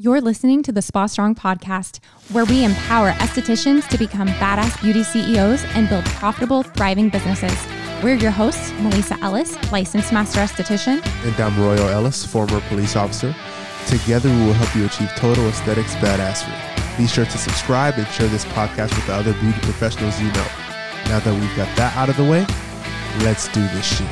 You're 0.00 0.20
listening 0.20 0.62
to 0.62 0.70
the 0.70 0.80
Spa 0.80 1.06
Strong 1.06 1.34
podcast, 1.34 1.98
where 2.30 2.44
we 2.44 2.64
empower 2.64 3.10
estheticians 3.14 3.88
to 3.88 3.98
become 3.98 4.28
badass 4.28 4.80
beauty 4.80 5.02
CEOs 5.02 5.64
and 5.74 5.88
build 5.88 6.04
profitable, 6.04 6.62
thriving 6.62 7.08
businesses. 7.08 7.52
We're 8.00 8.14
your 8.14 8.30
hosts, 8.30 8.70
Melissa 8.74 9.18
Ellis, 9.24 9.56
licensed 9.72 10.12
master 10.12 10.38
esthetician, 10.38 11.04
And 11.26 11.40
I'm 11.40 11.60
Royal 11.60 11.88
Ellis, 11.88 12.24
former 12.24 12.60
police 12.68 12.94
officer. 12.94 13.34
Together, 13.88 14.28
we 14.28 14.46
will 14.46 14.52
help 14.52 14.72
you 14.76 14.86
achieve 14.86 15.10
total 15.16 15.48
aesthetics 15.48 15.96
badassery. 15.96 16.96
Be 16.96 17.08
sure 17.08 17.24
to 17.24 17.36
subscribe 17.36 17.94
and 17.94 18.06
share 18.06 18.28
this 18.28 18.44
podcast 18.44 18.94
with 18.94 19.06
the 19.08 19.14
other 19.14 19.32
beauty 19.40 19.58
professionals 19.62 20.20
you 20.20 20.28
know. 20.28 20.46
Now 21.06 21.18
that 21.18 21.34
we've 21.40 21.56
got 21.56 21.76
that 21.76 21.96
out 21.96 22.08
of 22.08 22.16
the 22.16 22.22
way, 22.22 22.46
let's 23.24 23.48
do 23.48 23.62
this 23.70 23.98
shit. 23.98 24.06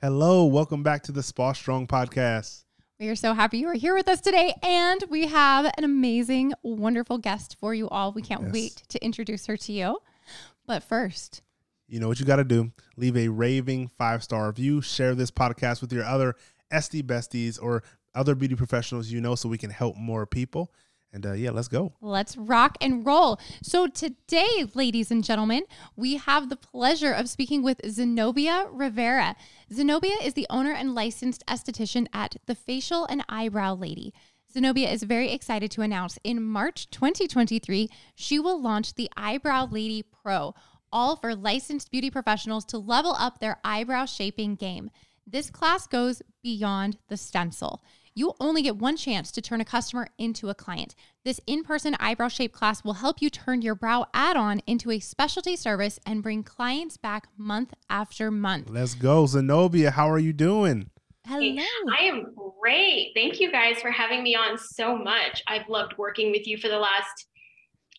Hello, 0.00 0.46
welcome 0.46 0.82
back 0.82 1.04
to 1.04 1.12
the 1.12 1.22
Spa 1.22 1.52
Strong 1.52 1.86
podcast. 1.86 2.64
We 3.02 3.08
are 3.08 3.16
so 3.16 3.34
happy 3.34 3.58
you 3.58 3.66
are 3.66 3.74
here 3.74 3.96
with 3.96 4.06
us 4.06 4.20
today, 4.20 4.54
and 4.62 5.02
we 5.10 5.26
have 5.26 5.64
an 5.76 5.82
amazing, 5.82 6.52
wonderful 6.62 7.18
guest 7.18 7.56
for 7.58 7.74
you 7.74 7.88
all. 7.88 8.12
We 8.12 8.22
can't 8.22 8.42
Yes. 8.42 8.52
wait 8.52 8.82
to 8.90 9.04
introduce 9.04 9.46
her 9.46 9.56
to 9.56 9.72
you. 9.72 9.98
But 10.68 10.84
first, 10.84 11.42
You 11.88 11.98
know 11.98 12.06
what 12.06 12.20
you 12.20 12.24
got 12.24 12.36
to 12.36 12.44
do. 12.44 12.70
Leave 12.96 13.16
a 13.16 13.26
raving 13.26 13.88
five 13.88 14.22
star 14.22 14.46
review. 14.46 14.82
Share 14.82 15.16
this 15.16 15.32
podcast 15.32 15.80
with 15.80 15.92
your 15.92 16.04
other 16.04 16.36
SD 16.70 17.02
besties 17.02 17.60
or 17.60 17.82
other 18.14 18.36
beauty 18.36 18.54
professionals 18.54 19.10
you 19.10 19.20
know 19.20 19.34
so 19.34 19.48
we 19.48 19.58
can 19.58 19.70
help 19.70 19.96
more 19.96 20.24
people. 20.24 20.72
And 21.12 21.26
uh, 21.26 21.32
yeah, 21.32 21.50
let's 21.50 21.68
go. 21.68 21.92
let's 22.00 22.36
rock 22.36 22.78
and 22.80 23.04
roll. 23.04 23.38
So, 23.62 23.86
today, 23.86 24.64
ladies 24.74 25.10
and 25.10 25.22
gentlemen, 25.22 25.64
we 25.94 26.16
have 26.16 26.48
the 26.48 26.56
pleasure 26.56 27.12
of 27.12 27.28
speaking 27.28 27.62
with 27.62 27.80
Zenobia 27.86 28.66
Rivera. 28.70 29.36
Zenobia 29.70 30.16
is 30.22 30.32
the 30.32 30.46
owner 30.48 30.72
and 30.72 30.94
licensed 30.94 31.44
esthetician 31.46 32.06
at 32.14 32.36
The 32.46 32.54
Facial 32.54 33.04
and 33.04 33.24
Eyebrow 33.28 33.74
Lady. 33.74 34.14
Zenobia 34.52 34.90
is 34.90 35.02
very 35.02 35.32
excited 35.32 35.70
to 35.72 35.82
announce 35.82 36.18
in 36.24 36.42
March 36.42 36.90
2023, 36.90 37.88
she 38.14 38.38
will 38.38 38.60
launch 38.60 38.94
the 38.94 39.10
Eyebrow 39.16 39.66
Lady 39.70 40.02
Pro, 40.02 40.54
all 40.92 41.16
for 41.16 41.34
licensed 41.34 41.90
beauty 41.90 42.10
professionals 42.10 42.66
to 42.66 42.78
level 42.78 43.14
up 43.18 43.38
their 43.38 43.58
eyebrow 43.64 44.04
shaping 44.04 44.54
game. 44.54 44.90
This 45.26 45.48
class 45.48 45.86
goes 45.86 46.20
beyond 46.42 46.98
the 47.08 47.16
stencil. 47.16 47.82
You 48.14 48.34
only 48.40 48.60
get 48.60 48.76
one 48.76 48.98
chance 48.98 49.30
to 49.32 49.40
turn 49.40 49.62
a 49.62 49.64
customer 49.64 50.08
into 50.18 50.50
a 50.50 50.54
client. 50.54 50.94
This 51.24 51.40
in 51.46 51.64
person 51.64 51.96
eyebrow 51.98 52.28
shape 52.28 52.52
class 52.52 52.84
will 52.84 52.92
help 52.94 53.22
you 53.22 53.30
turn 53.30 53.62
your 53.62 53.74
brow 53.74 54.04
add 54.12 54.36
on 54.36 54.60
into 54.66 54.90
a 54.90 55.00
specialty 55.00 55.56
service 55.56 55.98
and 56.04 56.22
bring 56.22 56.42
clients 56.42 56.98
back 56.98 57.28
month 57.38 57.72
after 57.88 58.30
month. 58.30 58.68
Let's 58.68 58.94
go. 58.94 59.24
Zenobia, 59.24 59.92
how 59.92 60.10
are 60.10 60.18
you 60.18 60.34
doing? 60.34 60.90
Hello. 61.26 61.62
I 61.98 62.04
am 62.04 62.34
great. 62.60 63.12
Thank 63.14 63.40
you 63.40 63.50
guys 63.50 63.80
for 63.80 63.90
having 63.90 64.22
me 64.22 64.34
on 64.34 64.58
so 64.58 64.94
much. 64.94 65.42
I've 65.46 65.68
loved 65.68 65.94
working 65.96 66.32
with 66.32 66.46
you 66.46 66.58
for 66.58 66.68
the 66.68 66.78
last, 66.78 67.28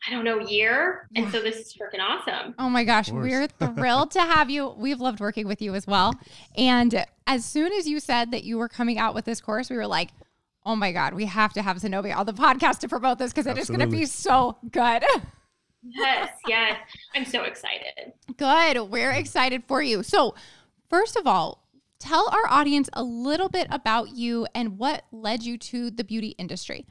I 0.06 0.12
don't 0.12 0.26
know, 0.26 0.40
year. 0.40 1.08
Yeah. 1.12 1.24
And 1.24 1.32
so 1.32 1.42
this 1.42 1.56
is 1.56 1.74
freaking 1.74 2.02
awesome. 2.02 2.56
Oh 2.60 2.70
my 2.70 2.84
gosh, 2.84 3.10
we're 3.10 3.48
thrilled 3.76 4.12
to 4.12 4.22
have 4.22 4.50
you. 4.50 4.74
We've 4.78 5.00
loved 5.00 5.20
working 5.20 5.48
with 5.48 5.62
you 5.62 5.76
as 5.76 5.88
well. 5.88 6.14
And 6.58 7.06
as 7.26 7.46
soon 7.46 7.72
as 7.72 7.88
you 7.88 8.00
said 8.00 8.32
that 8.32 8.44
you 8.44 8.58
were 8.58 8.68
coming 8.70 8.98
out 8.98 9.16
with 9.16 9.26
this 9.26 9.40
course, 9.40 9.70
we 9.70 9.78
were 9.78 9.88
like, 9.88 10.10
oh 10.66 10.76
my 10.76 10.92
God, 10.92 11.14
we 11.14 11.26
have 11.26 11.54
to 11.54 11.62
have 11.62 11.80
Zenobia 11.80 12.16
on 12.16 12.26
the 12.26 12.34
podcast 12.34 12.80
to 12.80 12.88
promote 12.88 13.18
this 13.18 13.32
because 13.32 13.48
it 13.48 13.58
is 13.58 13.70
going 13.70 13.80
to 13.80 13.88
be 13.88 14.06
so 14.06 14.58
good. 14.72 15.04
Yes, 15.86 16.30
yes. 16.48 16.78
I'm 17.14 17.26
so 17.26 17.44
excited. 17.44 18.14
Good. 18.38 18.90
We're 18.90 19.12
excited 19.12 19.64
for 19.68 19.82
you. 19.82 20.02
So, 20.02 20.34
first 20.90 21.18
of 21.18 21.28
all, 21.28 21.68
tell 22.00 22.30
our 22.30 22.48
audience 22.50 22.90
a 22.94 23.04
little 23.04 23.50
bit 23.50 23.68
about 23.70 24.16
you 24.16 24.48
and 24.56 24.78
what 24.78 25.04
led 25.12 25.44
you 25.44 25.58
to 25.58 25.92
the 25.92 26.06
beauty 26.06 26.36
industry. 26.38 26.86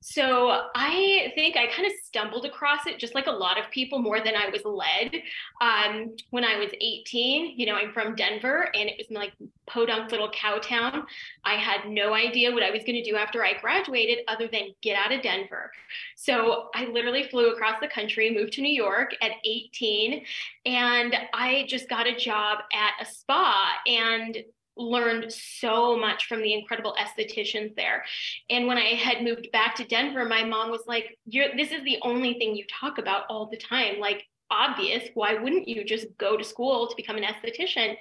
So 0.00 0.66
I 0.74 1.32
think 1.34 1.56
I 1.56 1.66
kind 1.66 1.86
of 1.86 1.92
stumbled 2.04 2.44
across 2.44 2.86
it, 2.86 2.98
just 2.98 3.14
like 3.14 3.26
a 3.26 3.32
lot 3.32 3.58
of 3.58 3.70
people, 3.70 3.98
more 3.98 4.20
than 4.20 4.34
I 4.36 4.48
was 4.48 4.64
led. 4.64 5.22
Um, 5.60 6.14
when 6.30 6.44
I 6.44 6.56
was 6.56 6.70
18, 6.80 7.58
you 7.58 7.66
know, 7.66 7.74
I'm 7.74 7.92
from 7.92 8.14
Denver, 8.14 8.68
and 8.74 8.88
it 8.88 8.96
was 8.96 9.08
like 9.10 9.32
podunk 9.66 10.10
little 10.12 10.30
cow 10.30 10.58
town. 10.58 11.04
I 11.44 11.54
had 11.54 11.88
no 11.88 12.14
idea 12.14 12.52
what 12.52 12.62
I 12.62 12.70
was 12.70 12.84
going 12.84 13.02
to 13.02 13.02
do 13.02 13.16
after 13.16 13.44
I 13.44 13.54
graduated, 13.60 14.18
other 14.28 14.48
than 14.48 14.74
get 14.82 14.96
out 14.96 15.12
of 15.12 15.22
Denver. 15.22 15.72
So 16.16 16.68
I 16.74 16.86
literally 16.86 17.24
flew 17.24 17.50
across 17.50 17.80
the 17.80 17.88
country, 17.88 18.30
moved 18.30 18.52
to 18.54 18.62
New 18.62 18.72
York 18.72 19.14
at 19.20 19.32
18, 19.44 20.24
and 20.64 21.16
I 21.34 21.66
just 21.68 21.88
got 21.88 22.06
a 22.06 22.14
job 22.14 22.60
at 22.72 22.92
a 23.00 23.10
spa 23.10 23.72
and 23.86 24.38
learned 24.78 25.32
so 25.32 25.98
much 25.98 26.26
from 26.26 26.40
the 26.40 26.54
incredible 26.54 26.96
estheticians 26.98 27.74
there. 27.76 28.04
And 28.48 28.66
when 28.66 28.78
I 28.78 28.94
had 28.94 29.22
moved 29.22 29.48
back 29.52 29.74
to 29.76 29.84
Denver, 29.84 30.24
my 30.24 30.44
mom 30.44 30.70
was 30.70 30.84
like, 30.86 31.18
You're 31.26 31.54
this 31.56 31.72
is 31.72 31.84
the 31.84 31.98
only 32.02 32.34
thing 32.34 32.54
you 32.54 32.64
talk 32.80 32.98
about 32.98 33.24
all 33.28 33.46
the 33.50 33.56
time. 33.56 33.98
Like, 33.98 34.24
obvious. 34.50 35.08
Why 35.14 35.34
wouldn't 35.34 35.68
you 35.68 35.84
just 35.84 36.06
go 36.16 36.36
to 36.36 36.44
school 36.44 36.88
to 36.88 36.96
become 36.96 37.16
an 37.16 37.24
esthetician? 37.24 37.96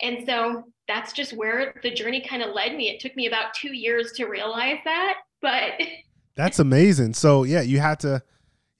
And 0.00 0.24
so 0.24 0.64
that's 0.88 1.12
just 1.12 1.34
where 1.34 1.74
the 1.82 1.90
journey 1.90 2.20
kind 2.26 2.42
of 2.42 2.54
led 2.54 2.74
me. 2.74 2.88
It 2.88 3.00
took 3.00 3.14
me 3.16 3.26
about 3.26 3.54
two 3.54 3.74
years 3.74 4.12
to 4.12 4.26
realize 4.26 4.78
that, 4.84 5.18
but 5.42 5.72
That's 6.36 6.58
amazing. 6.58 7.14
So 7.14 7.44
yeah, 7.44 7.60
you 7.60 7.80
had 7.80 8.00
to 8.00 8.22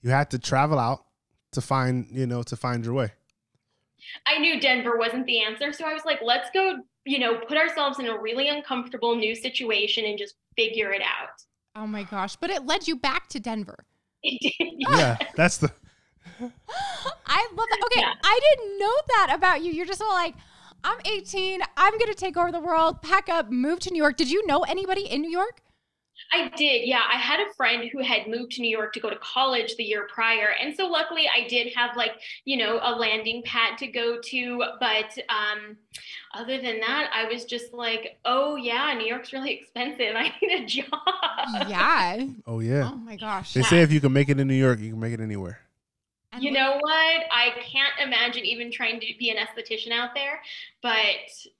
you 0.01 0.09
had 0.09 0.31
to 0.31 0.39
travel 0.39 0.79
out 0.79 1.05
to 1.51 1.61
find, 1.61 2.07
you 2.09 2.25
know, 2.25 2.43
to 2.43 2.55
find 2.55 2.83
your 2.83 2.93
way. 2.93 3.11
I 4.25 4.39
knew 4.39 4.59
Denver 4.59 4.97
wasn't 4.97 5.25
the 5.25 5.41
answer. 5.41 5.71
So 5.73 5.85
I 5.85 5.93
was 5.93 6.05
like, 6.05 6.19
let's 6.23 6.49
go, 6.53 6.77
you 7.05 7.19
know, 7.19 7.39
put 7.47 7.57
ourselves 7.57 7.99
in 7.99 8.07
a 8.07 8.19
really 8.19 8.47
uncomfortable 8.47 9.15
new 9.15 9.35
situation 9.35 10.05
and 10.05 10.17
just 10.17 10.35
figure 10.55 10.91
it 10.91 11.01
out. 11.01 11.29
Oh 11.75 11.87
my 11.87 12.03
gosh, 12.03 12.35
but 12.35 12.49
it 12.49 12.65
led 12.65 12.87
you 12.87 12.95
back 12.95 13.27
to 13.29 13.39
Denver. 13.39 13.85
It 14.23 14.39
did. 14.41 14.71
Yeah, 14.97 15.17
that's 15.35 15.57
the 15.57 15.71
I 17.27 17.47
love 17.55 17.67
that. 17.69 17.81
Okay, 17.85 18.01
Yeah. 18.01 18.13
I 18.23 18.39
didn't 18.49 18.79
know 18.79 18.93
that 19.17 19.31
about 19.33 19.61
you. 19.63 19.71
You're 19.71 19.85
just 19.85 20.01
all 20.01 20.13
like, 20.13 20.35
I'm 20.83 20.97
18, 21.05 21.61
I'm 21.77 21.97
going 21.97 22.11
to 22.11 22.15
take 22.15 22.37
over 22.37 22.51
the 22.51 22.59
world, 22.59 23.01
pack 23.01 23.29
up, 23.29 23.51
move 23.51 23.79
to 23.81 23.91
New 23.91 24.01
York. 24.01 24.17
Did 24.17 24.31
you 24.31 24.45
know 24.47 24.61
anybody 24.61 25.05
in 25.05 25.21
New 25.21 25.29
York? 25.29 25.61
I 26.33 26.49
did. 26.55 26.87
Yeah. 26.87 27.01
I 27.11 27.17
had 27.17 27.39
a 27.39 27.53
friend 27.55 27.89
who 27.91 27.99
had 28.01 28.27
moved 28.27 28.53
to 28.53 28.61
New 28.61 28.69
York 28.69 28.93
to 28.93 28.99
go 28.99 29.09
to 29.09 29.17
college 29.17 29.75
the 29.75 29.83
year 29.83 30.07
prior. 30.13 30.49
And 30.61 30.75
so 30.75 30.87
luckily 30.87 31.25
I 31.27 31.47
did 31.47 31.73
have 31.75 31.97
like, 31.97 32.11
you 32.45 32.57
know, 32.57 32.79
a 32.81 32.95
landing 32.95 33.43
pad 33.43 33.77
to 33.79 33.87
go 33.87 34.19
to. 34.21 34.63
But 34.79 35.17
um, 35.29 35.77
other 36.33 36.61
than 36.61 36.79
that, 36.79 37.09
I 37.13 37.25
was 37.25 37.43
just 37.45 37.73
like, 37.73 38.17
oh, 38.23 38.55
yeah, 38.55 38.93
New 38.97 39.05
York's 39.05 39.33
really 39.33 39.51
expensive. 39.51 40.13
I 40.15 40.31
need 40.41 40.63
a 40.63 40.65
job. 40.65 41.69
Yeah. 41.69 42.25
oh 42.47 42.59
yeah. 42.61 42.89
Oh 42.93 42.95
my 42.95 43.17
gosh. 43.17 43.53
They 43.53 43.63
say 43.63 43.81
if 43.81 43.91
you 43.91 43.99
can 43.99 44.13
make 44.13 44.29
it 44.29 44.39
in 44.39 44.47
New 44.47 44.53
York, 44.53 44.79
you 44.79 44.91
can 44.91 44.99
make 44.99 45.13
it 45.13 45.19
anywhere. 45.19 45.59
And 46.33 46.41
You 46.41 46.51
look- 46.51 46.59
know 46.59 46.77
what? 46.79 47.23
I 47.29 47.49
can't 47.61 47.93
imagine 48.01 48.45
even 48.45 48.71
trying 48.71 49.01
to 49.01 49.07
be 49.19 49.29
an 49.31 49.35
esthetician 49.37 49.91
out 49.91 50.11
there, 50.15 50.41
but 50.81 50.93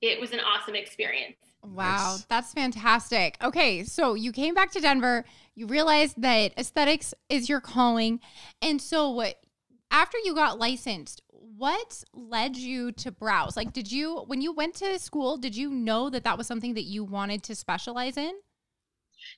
it 0.01 0.19
was 0.21 0.31
an 0.31 0.39
awesome 0.39 0.75
experience. 0.75 1.35
Wow, 1.63 2.13
Nice. 2.13 2.25
that's 2.25 2.53
fantastic. 2.53 3.37
Okay, 3.41 3.83
so 3.83 4.13
you 4.13 4.31
came 4.31 4.53
back 4.53 4.71
to 4.71 4.79
Denver, 4.81 5.25
you 5.55 5.67
realized 5.67 6.21
that 6.21 6.53
aesthetics 6.57 7.13
is 7.29 7.49
your 7.49 7.61
calling. 7.61 8.19
And 8.61 8.81
so 8.81 9.09
what 9.11 9.35
after 9.91 10.17
you 10.23 10.33
got 10.33 10.57
licensed, 10.57 11.21
what 11.29 12.03
led 12.13 12.55
you 12.57 12.91
to 12.93 13.11
brows? 13.11 13.55
Like 13.55 13.73
did 13.73 13.91
you 13.91 14.23
when 14.27 14.41
you 14.41 14.51
went 14.53 14.75
to 14.75 14.97
school, 14.99 15.37
did 15.37 15.55
you 15.55 15.69
know 15.69 16.09
that 16.09 16.23
that 16.23 16.37
was 16.37 16.47
something 16.47 16.73
that 16.73 16.83
you 16.83 17.03
wanted 17.03 17.43
to 17.43 17.55
specialize 17.55 18.17
in? 18.17 18.33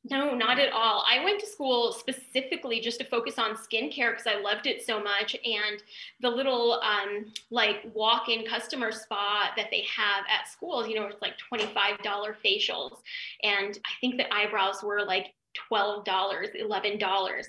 No, 0.10 0.34
not 0.36 0.60
at 0.60 0.72
all. 0.72 1.04
I 1.10 1.24
went 1.24 1.40
to 1.42 1.46
school 1.46 1.92
specifically 1.94 2.80
just 2.80 3.00
to 3.00 3.06
focus 3.06 3.38
on 3.38 3.56
skincare 3.56 4.12
because 4.12 4.28
I 4.28 4.40
loved 4.40 4.68
it 4.68 4.86
so 4.86 5.02
much. 5.02 5.36
And 5.36 5.82
the 6.22 6.30
little 6.30 6.82
um, 6.82 7.32
like 7.52 7.78
walk-in 7.94 8.46
customer 8.46 8.92
spa 8.92 9.52
that 9.56 9.68
they 9.72 9.86
have 9.96 10.26
at 10.30 10.48
schools, 10.48 10.88
you 10.88 10.96
know, 10.96 11.08
it's 11.08 11.22
like 11.22 11.36
$25 11.52 11.74
facials. 12.44 12.98
And 13.44 13.78
I 13.86 13.90
think 14.02 14.18
the 14.18 14.34
eyebrows 14.34 14.84
were 14.84 15.04
like 15.04 15.34
$12, 15.72 16.06
$11. 16.06 17.44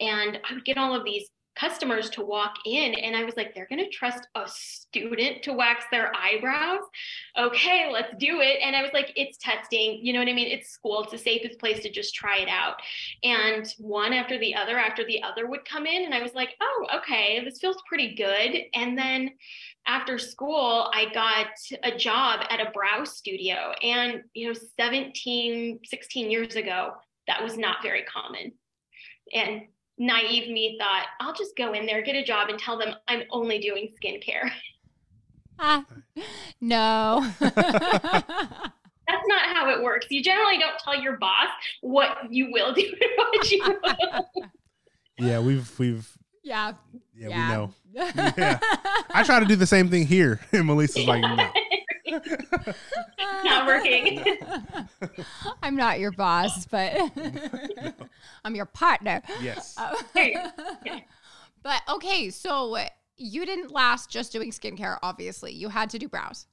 And 0.00 0.40
I 0.48 0.54
would 0.54 0.64
get 0.64 0.78
all 0.78 0.94
of 0.94 1.04
these 1.04 1.28
customers 1.58 2.08
to 2.10 2.22
walk 2.22 2.54
in 2.64 2.94
and 2.94 3.16
I 3.16 3.24
was 3.24 3.36
like, 3.36 3.54
they're 3.54 3.66
going 3.66 3.84
to 3.84 3.90
trust 3.90 4.26
a 4.34 4.46
student 4.46 5.42
to 5.42 5.52
wax 5.52 5.84
their 5.90 6.12
eyebrows. 6.14 6.80
Okay, 7.36 7.90
let's 7.92 8.14
do 8.18 8.40
it. 8.40 8.60
And 8.62 8.76
I 8.76 8.82
was 8.82 8.92
like, 8.92 9.12
it's 9.16 9.38
testing, 9.38 9.98
you 10.02 10.12
know 10.12 10.20
what 10.20 10.28
I 10.28 10.32
mean? 10.32 10.48
It's 10.48 10.70
school, 10.70 11.02
it's 11.02 11.12
the 11.12 11.18
safest 11.18 11.58
place 11.58 11.82
to 11.82 11.90
just 11.90 12.14
try 12.14 12.38
it 12.38 12.48
out. 12.48 12.76
And 13.22 13.66
one 13.78 14.12
after 14.12 14.38
the 14.38 14.54
other 14.54 14.78
after 14.78 15.04
the 15.04 15.22
other 15.22 15.48
would 15.48 15.64
come 15.64 15.86
in 15.86 16.04
and 16.04 16.14
I 16.14 16.22
was 16.22 16.34
like, 16.34 16.50
oh, 16.60 16.86
okay, 16.98 17.42
this 17.44 17.58
feels 17.58 17.82
pretty 17.88 18.14
good. 18.14 18.62
And 18.74 18.96
then 18.96 19.30
after 19.86 20.18
school, 20.18 20.90
I 20.92 21.06
got 21.12 21.48
a 21.82 21.96
job 21.96 22.40
at 22.50 22.60
a 22.60 22.70
brow 22.70 23.04
studio. 23.04 23.72
And, 23.82 24.22
you 24.34 24.48
know, 24.48 24.58
17, 24.78 25.80
16 25.84 26.30
years 26.30 26.56
ago, 26.56 26.92
that 27.26 27.42
was 27.42 27.56
not 27.56 27.78
very 27.82 28.02
common. 28.04 28.52
And 29.32 29.62
naive 29.98 30.50
me 30.50 30.76
thought, 30.78 31.06
I'll 31.20 31.34
just 31.34 31.56
go 31.56 31.72
in 31.72 31.86
there, 31.86 32.02
get 32.02 32.16
a 32.16 32.24
job, 32.24 32.48
and 32.48 32.58
tell 32.58 32.78
them 32.78 32.94
I'm 33.08 33.22
only 33.30 33.58
doing 33.58 33.92
skincare. 34.02 34.50
Ah, 35.58 35.84
no. 36.60 37.28
That's 37.40 39.24
not 39.26 39.40
how 39.56 39.70
it 39.70 39.82
works. 39.82 40.06
You 40.10 40.22
generally 40.22 40.58
don't 40.58 40.78
tell 40.78 41.00
your 41.00 41.16
boss 41.16 41.48
what 41.80 42.30
you 42.30 42.52
will 42.52 42.72
do 42.74 42.82
and 42.82 43.10
what 43.16 43.50
you 43.50 43.62
will. 43.82 44.48
Yeah, 45.18 45.40
we've 45.40 45.78
we've 45.78 46.08
Yeah. 46.44 46.72
yeah, 47.16 47.28
we 47.28 47.54
know. 47.54 47.74
Yeah. 48.38 48.58
I 49.10 49.24
try 49.24 49.40
to 49.40 49.46
do 49.46 49.56
the 49.56 49.66
same 49.66 49.88
thing 49.88 50.06
here, 50.06 50.40
and 50.52 50.66
Melissa's 50.66 51.06
like, 51.06 51.22
no. 51.22 51.50
Not 52.10 53.66
working. 53.66 54.24
I'm 55.62 55.76
not 55.76 55.98
your 56.00 56.12
boss, 56.12 56.66
but 56.66 56.96
I'm 58.44 58.54
your 58.54 58.66
partner. 58.66 59.22
Yes. 59.40 59.74
Uh, 59.78 59.94
There 60.14 60.52
but 61.62 61.82
okay, 61.88 62.30
so 62.30 62.78
you 63.16 63.44
didn't 63.44 63.72
last 63.72 64.10
just 64.10 64.32
doing 64.32 64.50
skincare, 64.50 64.98
obviously. 65.02 65.52
You 65.52 65.68
had 65.68 65.90
to 65.90 65.98
do 65.98 66.08
brows. 66.08 66.46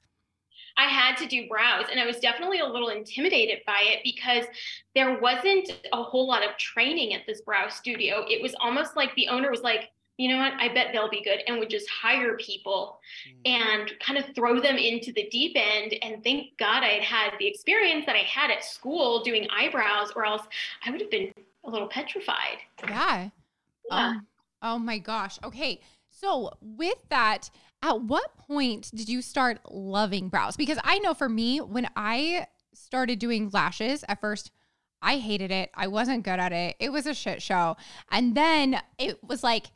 I 0.77 0.87
had 0.87 1.15
to 1.17 1.25
do 1.25 1.47
brows, 1.47 1.85
and 1.89 1.99
I 1.99 2.05
was 2.05 2.19
definitely 2.19 2.59
a 2.59 2.65
little 2.65 2.89
intimidated 2.89 3.59
by 3.65 3.81
it 3.85 3.99
because 4.03 4.45
there 4.93 5.19
wasn't 5.19 5.71
a 5.93 6.03
whole 6.03 6.27
lot 6.27 6.43
of 6.43 6.57
training 6.57 7.13
at 7.13 7.21
this 7.25 7.41
brow 7.41 7.69
studio. 7.69 8.25
It 8.27 8.41
was 8.41 8.55
almost 8.59 8.95
like 8.97 9.15
the 9.15 9.29
owner 9.29 9.49
was 9.49 9.61
like, 9.61 9.91
you 10.17 10.29
know 10.29 10.37
what, 10.37 10.53
I 10.59 10.73
bet 10.73 10.87
they'll 10.93 11.09
be 11.09 11.23
good, 11.23 11.39
and 11.47 11.59
would 11.59 11.69
just 11.69 11.89
hire 11.89 12.37
people 12.37 12.99
and 13.45 13.91
kind 13.99 14.17
of 14.17 14.33
throw 14.33 14.61
them 14.61 14.77
into 14.77 15.11
the 15.11 15.27
deep 15.29 15.55
end. 15.55 15.95
And 16.01 16.23
thank 16.23 16.57
God 16.57 16.83
I 16.83 16.99
had 16.99 17.03
had 17.03 17.31
the 17.39 17.47
experience 17.47 18.05
that 18.05 18.15
I 18.15 18.19
had 18.19 18.51
at 18.51 18.63
school 18.63 19.23
doing 19.23 19.47
eyebrows, 19.51 20.11
or 20.15 20.25
else 20.25 20.43
I 20.85 20.91
would 20.91 21.01
have 21.01 21.11
been 21.11 21.33
a 21.65 21.69
little 21.69 21.87
petrified. 21.87 22.59
Yeah. 22.87 23.29
Yeah. 23.89 24.07
Um, 24.07 24.27
oh 24.61 24.79
my 24.79 24.97
gosh. 24.99 25.37
Okay. 25.43 25.81
So 26.09 26.51
with 26.61 26.97
that, 27.09 27.49
at 27.83 28.01
what 28.01 28.37
point 28.37 28.89
did 28.95 29.09
you 29.09 29.21
start 29.21 29.59
loving 29.69 30.29
brows? 30.29 30.55
Because 30.55 30.79
I 30.83 30.99
know 30.99 31.13
for 31.13 31.27
me, 31.27 31.59
when 31.59 31.87
I 31.95 32.47
started 32.73 33.19
doing 33.19 33.49
lashes 33.51 34.05
at 34.07 34.21
first, 34.21 34.51
I 35.01 35.17
hated 35.17 35.51
it. 35.51 35.69
I 35.75 35.87
wasn't 35.87 36.23
good 36.23 36.39
at 36.39 36.51
it. 36.51 36.77
It 36.79 36.91
was 36.91 37.05
a 37.05 37.13
shit 37.13 37.41
show. 37.41 37.77
And 38.11 38.33
then 38.33 38.81
it 38.97 39.23
was 39.23 39.43
like, 39.43 39.67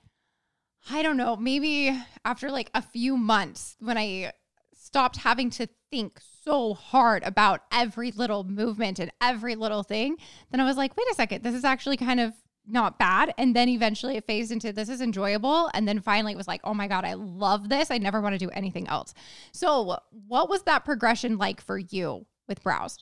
I 0.89 1.01
don't 1.01 1.17
know, 1.17 1.35
maybe 1.35 1.97
after 2.25 2.51
like 2.51 2.69
a 2.73 2.81
few 2.81 3.17
months 3.17 3.75
when 3.79 3.97
I 3.97 4.31
stopped 4.73 5.17
having 5.17 5.49
to 5.51 5.67
think 5.91 6.19
so 6.43 6.73
hard 6.73 7.23
about 7.23 7.61
every 7.71 8.11
little 8.11 8.43
movement 8.43 8.99
and 8.99 9.11
every 9.21 9.55
little 9.55 9.83
thing, 9.83 10.17
then 10.51 10.59
I 10.59 10.63
was 10.63 10.77
like, 10.77 10.95
wait 10.97 11.07
a 11.11 11.15
second, 11.15 11.43
this 11.43 11.53
is 11.53 11.63
actually 11.63 11.97
kind 11.97 12.19
of 12.19 12.33
not 12.65 12.99
bad. 12.99 13.33
And 13.37 13.55
then 13.55 13.69
eventually 13.69 14.15
it 14.17 14.25
phased 14.25 14.51
into 14.51 14.71
this 14.71 14.89
is 14.89 15.01
enjoyable. 15.01 15.69
And 15.73 15.87
then 15.87 15.99
finally 15.99 16.33
it 16.33 16.37
was 16.37 16.47
like, 16.47 16.61
oh 16.63 16.73
my 16.73 16.87
God, 16.87 17.05
I 17.05 17.13
love 17.13 17.69
this. 17.69 17.91
I 17.91 17.97
never 17.97 18.21
want 18.21 18.33
to 18.33 18.39
do 18.39 18.49
anything 18.51 18.87
else. 18.87 19.13
So, 19.51 19.99
what 20.27 20.49
was 20.49 20.63
that 20.63 20.85
progression 20.85 21.37
like 21.37 21.61
for 21.61 21.77
you 21.77 22.25
with 22.47 22.63
brows? 22.63 22.99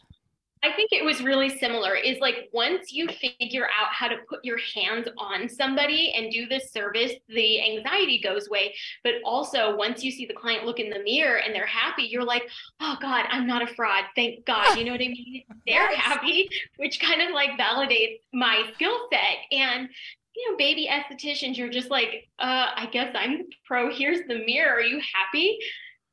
I 0.64 0.72
think 0.74 0.92
it 0.92 1.04
was 1.04 1.22
really 1.22 1.50
similar. 1.58 1.96
Is 1.96 2.20
like 2.20 2.50
once 2.52 2.92
you 2.92 3.08
figure 3.08 3.66
out 3.66 3.90
how 3.92 4.08
to 4.08 4.18
put 4.28 4.44
your 4.44 4.58
hands 4.76 5.08
on 5.18 5.48
somebody 5.48 6.14
and 6.16 6.32
do 6.32 6.48
this 6.48 6.72
service, 6.72 7.14
the 7.30 7.62
anxiety 7.62 8.20
goes 8.22 8.48
away. 8.48 8.74
But 9.04 9.16
also, 9.24 9.76
once 9.76 10.04
you 10.04 10.12
see 10.12 10.26
the 10.26 10.34
client 10.34 10.66
look 10.66 10.80
in 10.80 10.90
the 10.90 11.04
mirror 11.04 11.38
and 11.38 11.54
they're 11.54 11.66
happy, 11.66 12.04
you're 12.04 12.24
like, 12.24 12.44
oh 12.80 12.98
God, 13.02 13.26
I'm 13.30 13.46
not 13.46 13.62
a 13.62 13.74
fraud. 13.76 14.06
Thank 14.16 14.46
God. 14.46 14.78
You 14.78 14.86
know 14.86 14.92
what 14.92 15.02
I 15.02 15.08
mean? 15.08 15.44
They're 15.68 15.94
happy, 15.96 16.50
which 16.78 17.00
kind 17.00 17.22
of 17.22 17.32
like 17.32 17.52
validates 17.60 18.20
my 18.34 18.64
skill 18.74 18.98
set. 19.12 19.38
And 19.52 19.90
you 20.36 20.52
know, 20.52 20.58
baby 20.58 20.88
estheticians, 20.90 21.58
you're 21.58 21.70
just 21.70 21.90
like, 21.90 22.28
uh, 22.40 22.68
I 22.76 22.88
guess 22.92 23.14
I'm 23.16 23.40
the 23.40 23.46
pro. 23.66 23.92
Here's 23.92 24.20
the 24.28 24.44
mirror. 24.46 24.76
Are 24.76 24.82
you 24.82 25.02
happy? 25.14 25.58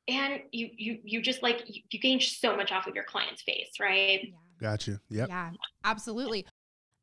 And 0.07 0.41
you 0.53 0.69
you 0.77 0.99
you 1.03 1.23
just 1.23 1.43
like 1.43 1.63
you, 1.67 1.83
you 1.91 1.99
gain 1.99 2.21
so 2.21 2.57
much 2.57 2.73
off 2.73 2.87
of 2.87 2.95
your 2.95 3.05
client's 3.05 3.43
face, 3.43 3.73
right? 3.81 4.33
Got 4.61 4.87
you. 4.87 4.99
Yep. 5.09 5.29
Yeah, 5.29 5.51
absolutely. 5.85 6.47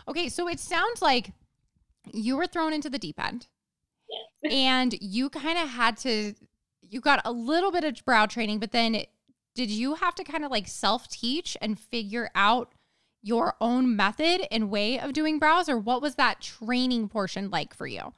Okay, 0.07 0.29
so 0.29 0.49
it 0.49 0.61
sounds 0.61 1.03
like 1.03 1.33
you 2.13 2.37
were 2.37 2.47
thrown 2.47 2.73
into 2.73 2.89
the 2.89 2.99
deep 2.99 3.23
end 3.23 3.49
Yes. 4.09 4.53
and 4.53 4.95
you 5.01 5.29
kind 5.29 5.59
of 5.59 5.69
had 5.69 5.97
to, 5.99 6.35
you 6.81 7.01
got 7.01 7.21
a 7.25 7.33
little 7.33 7.73
bit 7.73 7.83
of 7.83 8.03
brow 8.05 8.27
training, 8.27 8.61
but 8.61 8.71
then 8.71 9.03
did 9.57 9.69
you 9.69 9.97
have 9.97 10.15
to 10.15 10.23
kind 10.23 10.45
of 10.45 10.53
like 10.53 10.69
self 10.69 11.09
teach 11.09 11.57
and 11.61 11.79
figure 11.79 12.31
out 12.37 12.73
your 13.21 13.57
own 13.61 13.97
method 13.97 14.47
and 14.53 14.71
way 14.71 15.01
of 15.01 15.13
doing 15.13 15.41
brows, 15.41 15.69
or 15.69 15.77
what 15.77 16.01
was 16.01 16.15
that 16.15 16.41
training 16.41 17.09
portion 17.09 17.51
like 17.51 17.75
for 17.75 17.89
you? 17.89 18.15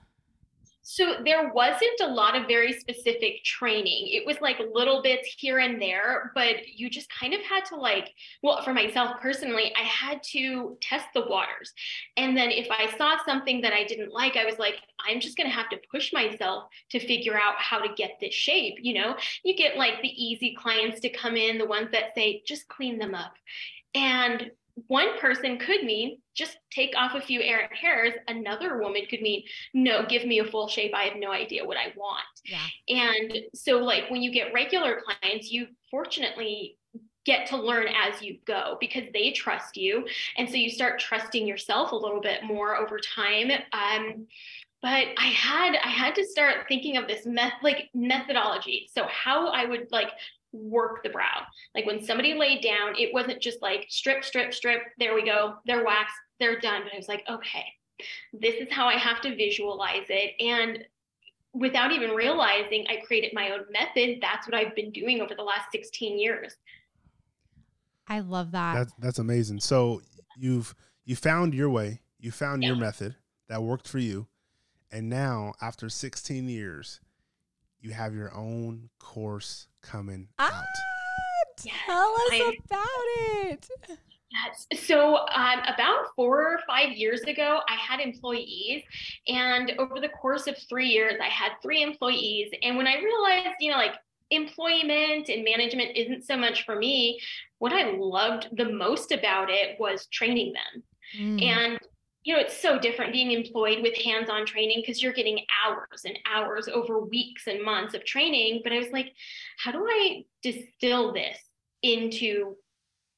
So 0.92 1.18
there 1.24 1.52
wasn't 1.52 2.00
a 2.02 2.08
lot 2.08 2.34
of 2.34 2.48
very 2.48 2.72
specific 2.72 3.44
training. 3.44 4.08
It 4.08 4.26
was 4.26 4.40
like 4.40 4.58
little 4.74 5.02
bits 5.02 5.32
here 5.38 5.60
and 5.60 5.80
there, 5.80 6.32
but 6.34 6.66
you 6.66 6.90
just 6.90 7.08
kind 7.14 7.32
of 7.32 7.40
had 7.42 7.64
to 7.66 7.76
like, 7.76 8.12
well, 8.42 8.60
for 8.64 8.74
myself 8.74 9.20
personally, 9.22 9.72
I 9.78 9.84
had 9.84 10.20
to 10.32 10.76
test 10.80 11.06
the 11.14 11.26
waters. 11.28 11.72
And 12.16 12.36
then 12.36 12.50
if 12.50 12.66
I 12.72 12.92
saw 12.98 13.18
something 13.24 13.60
that 13.60 13.72
I 13.72 13.84
didn't 13.84 14.12
like, 14.12 14.36
I 14.36 14.44
was 14.44 14.58
like, 14.58 14.80
I'm 15.08 15.20
just 15.20 15.36
going 15.36 15.48
to 15.48 15.54
have 15.54 15.68
to 15.68 15.78
push 15.92 16.12
myself 16.12 16.64
to 16.90 16.98
figure 16.98 17.38
out 17.38 17.54
how 17.58 17.78
to 17.78 17.94
get 17.94 18.16
this 18.20 18.34
shape. 18.34 18.78
You 18.82 18.94
know, 18.94 19.16
you 19.44 19.56
get 19.56 19.76
like 19.76 20.02
the 20.02 20.08
easy 20.08 20.56
clients 20.58 20.98
to 21.02 21.08
come 21.08 21.36
in, 21.36 21.58
the 21.58 21.66
ones 21.66 21.90
that 21.92 22.16
say, 22.16 22.42
just 22.44 22.66
clean 22.66 22.98
them 22.98 23.14
up. 23.14 23.34
And 23.94 24.50
one 24.86 25.18
person 25.18 25.58
could 25.58 25.84
mean 25.84 26.18
just 26.34 26.58
take 26.70 26.94
off 26.96 27.14
a 27.14 27.20
few 27.20 27.40
errant 27.40 27.72
hairs. 27.72 28.14
Another 28.28 28.78
woman 28.78 29.02
could 29.08 29.20
mean, 29.20 29.42
no, 29.74 30.04
give 30.06 30.24
me 30.24 30.38
a 30.38 30.44
full 30.44 30.68
shape. 30.68 30.94
I 30.94 31.04
have 31.04 31.18
no 31.18 31.32
idea 31.32 31.64
what 31.64 31.76
I 31.76 31.92
want. 31.96 32.24
Yeah. 32.44 32.66
And 32.88 33.38
so, 33.54 33.78
like, 33.78 34.10
when 34.10 34.22
you 34.22 34.32
get 34.32 34.52
regular 34.52 35.00
clients, 35.04 35.50
you 35.50 35.66
fortunately 35.90 36.76
get 37.26 37.46
to 37.48 37.56
learn 37.56 37.86
as 37.88 38.22
you 38.22 38.38
go 38.46 38.76
because 38.80 39.04
they 39.12 39.32
trust 39.32 39.76
you. 39.76 40.06
And 40.36 40.48
so 40.48 40.56
you 40.56 40.70
start 40.70 40.98
trusting 40.98 41.46
yourself 41.46 41.92
a 41.92 41.96
little 41.96 42.20
bit 42.20 42.44
more 42.44 42.76
over 42.76 42.98
time. 42.98 43.50
Um, 43.72 44.26
but 44.82 45.08
I 45.18 45.26
had 45.26 45.76
I 45.76 45.88
had 45.88 46.14
to 46.14 46.24
start 46.24 46.66
thinking 46.66 46.96
of 46.96 47.06
this 47.06 47.26
meth 47.26 47.52
like 47.62 47.90
methodology. 47.94 48.88
So 48.92 49.04
how 49.08 49.48
I 49.48 49.66
would 49.66 49.88
like 49.90 50.08
work 50.52 51.02
the 51.02 51.10
brow. 51.10 51.42
Like 51.74 51.86
when 51.86 52.02
somebody 52.02 52.34
laid 52.34 52.62
down, 52.62 52.94
it 52.98 53.12
wasn't 53.12 53.40
just 53.40 53.62
like 53.62 53.86
strip, 53.88 54.24
strip, 54.24 54.52
strip, 54.54 54.82
there 54.98 55.14
we 55.14 55.24
go, 55.24 55.54
they're 55.66 55.84
waxed, 55.84 56.14
they're 56.38 56.58
done. 56.58 56.82
But 56.84 56.94
I 56.94 56.96
was 56.96 57.08
like, 57.08 57.24
okay, 57.28 57.64
this 58.32 58.56
is 58.56 58.68
how 58.70 58.86
I 58.86 58.94
have 58.94 59.20
to 59.22 59.36
visualize 59.36 60.06
it. 60.08 60.34
And 60.40 60.84
without 61.52 61.92
even 61.92 62.10
realizing 62.10 62.86
I 62.88 62.96
created 63.06 63.32
my 63.32 63.50
own 63.50 63.64
method, 63.70 64.18
that's 64.20 64.46
what 64.46 64.54
I've 64.54 64.74
been 64.74 64.90
doing 64.90 65.20
over 65.20 65.34
the 65.34 65.42
last 65.42 65.70
16 65.72 66.18
years. 66.18 66.56
I 68.06 68.20
love 68.20 68.50
that. 68.52 68.74
That's 68.74 68.92
that's 68.98 69.18
amazing. 69.20 69.60
So 69.60 70.02
you've 70.36 70.74
you 71.04 71.14
found 71.14 71.54
your 71.54 71.70
way, 71.70 72.00
you 72.18 72.32
found 72.32 72.64
your 72.64 72.74
method 72.74 73.14
that 73.48 73.62
worked 73.62 73.86
for 73.86 73.98
you, 73.98 74.26
and 74.90 75.08
now 75.08 75.54
after 75.62 75.88
16 75.88 76.48
years, 76.48 77.00
you 77.80 77.92
have 77.92 78.14
your 78.14 78.34
own 78.34 78.90
course 78.98 79.68
coming 79.82 80.28
Ah, 80.38 80.58
out. 80.62 80.64
tell 81.86 82.14
us 82.14 82.32
I- 82.32 82.56
about 82.66 83.50
it. 83.50 83.68
Yes. 84.32 84.68
So, 84.86 85.16
um, 85.16 85.58
about 85.66 86.14
four 86.14 86.40
or 86.54 86.60
five 86.64 86.90
years 86.92 87.22
ago, 87.22 87.60
I 87.68 87.74
had 87.74 87.98
employees, 87.98 88.84
and 89.26 89.72
over 89.78 89.98
the 89.98 90.08
course 90.08 90.46
of 90.46 90.56
three 90.68 90.86
years, 90.86 91.14
I 91.20 91.26
had 91.28 91.52
three 91.60 91.82
employees. 91.82 92.52
And 92.62 92.76
when 92.76 92.86
I 92.86 93.00
realized, 93.02 93.56
you 93.58 93.72
know, 93.72 93.76
like 93.76 93.96
employment 94.30 95.28
and 95.28 95.42
management 95.42 95.96
isn't 95.96 96.22
so 96.24 96.36
much 96.36 96.64
for 96.64 96.76
me, 96.76 97.20
what 97.58 97.72
I 97.72 97.90
loved 97.90 98.56
the 98.56 98.66
most 98.70 99.10
about 99.10 99.50
it 99.50 99.78
was 99.80 100.06
training 100.06 100.52
them. 100.52 100.82
Mm. 101.18 101.42
And 101.42 101.78
you 102.22 102.34
know, 102.34 102.40
it's 102.40 102.60
so 102.60 102.78
different 102.78 103.12
being 103.12 103.30
employed 103.30 103.82
with 103.82 103.96
hands 103.96 104.28
on 104.28 104.44
training 104.44 104.82
because 104.82 105.02
you're 105.02 105.12
getting 105.12 105.40
hours 105.64 106.04
and 106.04 106.18
hours 106.30 106.68
over 106.68 107.00
weeks 107.00 107.46
and 107.46 107.62
months 107.62 107.94
of 107.94 108.04
training. 108.04 108.60
But 108.62 108.72
I 108.72 108.78
was 108.78 108.90
like, 108.90 109.12
how 109.58 109.72
do 109.72 109.86
I 109.88 110.24
distill 110.42 111.14
this 111.14 111.38
into 111.82 112.56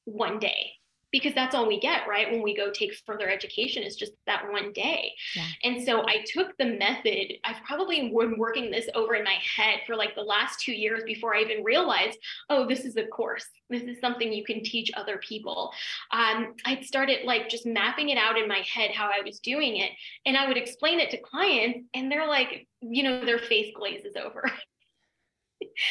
one 0.05 0.39
day? 0.39 0.71
Because 1.13 1.33
that's 1.35 1.53
all 1.53 1.67
we 1.67 1.79
get, 1.79 2.07
right? 2.07 2.29
When 2.29 2.41
we 2.41 2.57
go 2.57 2.71
take 2.71 2.93
further 3.05 3.29
education 3.29 3.83
is 3.83 3.95
just 3.95 4.13
that 4.25 4.51
one 4.51 4.73
day. 4.73 5.13
Yeah. 5.35 5.45
And 5.63 5.85
so 5.85 6.01
I 6.07 6.25
took 6.25 6.57
the 6.57 6.65
method, 6.65 7.33
I've 7.43 7.63
probably 7.63 8.09
been 8.09 8.37
working 8.37 8.71
this 8.71 8.89
over 8.95 9.13
in 9.13 9.23
my 9.23 9.37
head 9.55 9.81
for 9.85 9.95
like 9.95 10.15
the 10.15 10.23
last 10.23 10.59
two 10.59 10.73
years 10.73 11.03
before 11.05 11.35
I 11.35 11.41
even 11.41 11.63
realized, 11.63 12.17
oh, 12.49 12.67
this 12.67 12.83
is 12.83 12.97
a 12.97 13.05
course. 13.05 13.45
This 13.69 13.83
is 13.83 13.99
something 14.01 14.33
you 14.33 14.43
can 14.43 14.63
teach 14.63 14.91
other 14.95 15.17
people. 15.17 15.71
Um, 16.11 16.55
I 16.65 16.81
started 16.81 17.25
like 17.25 17.47
just 17.47 17.67
mapping 17.67 18.09
it 18.09 18.17
out 18.17 18.37
in 18.37 18.47
my 18.47 18.63
head 18.73 18.89
how 18.91 19.05
I 19.05 19.21
was 19.23 19.39
doing 19.39 19.77
it. 19.77 19.91
And 20.25 20.35
I 20.35 20.47
would 20.47 20.57
explain 20.57 20.99
it 20.99 21.11
to 21.11 21.17
clients, 21.17 21.87
and 21.93 22.11
they're 22.11 22.27
like, 22.27 22.67
you 22.81 23.03
know, 23.03 23.23
their 23.23 23.39
face 23.39 23.71
glazes 23.75 24.15
over. 24.15 24.49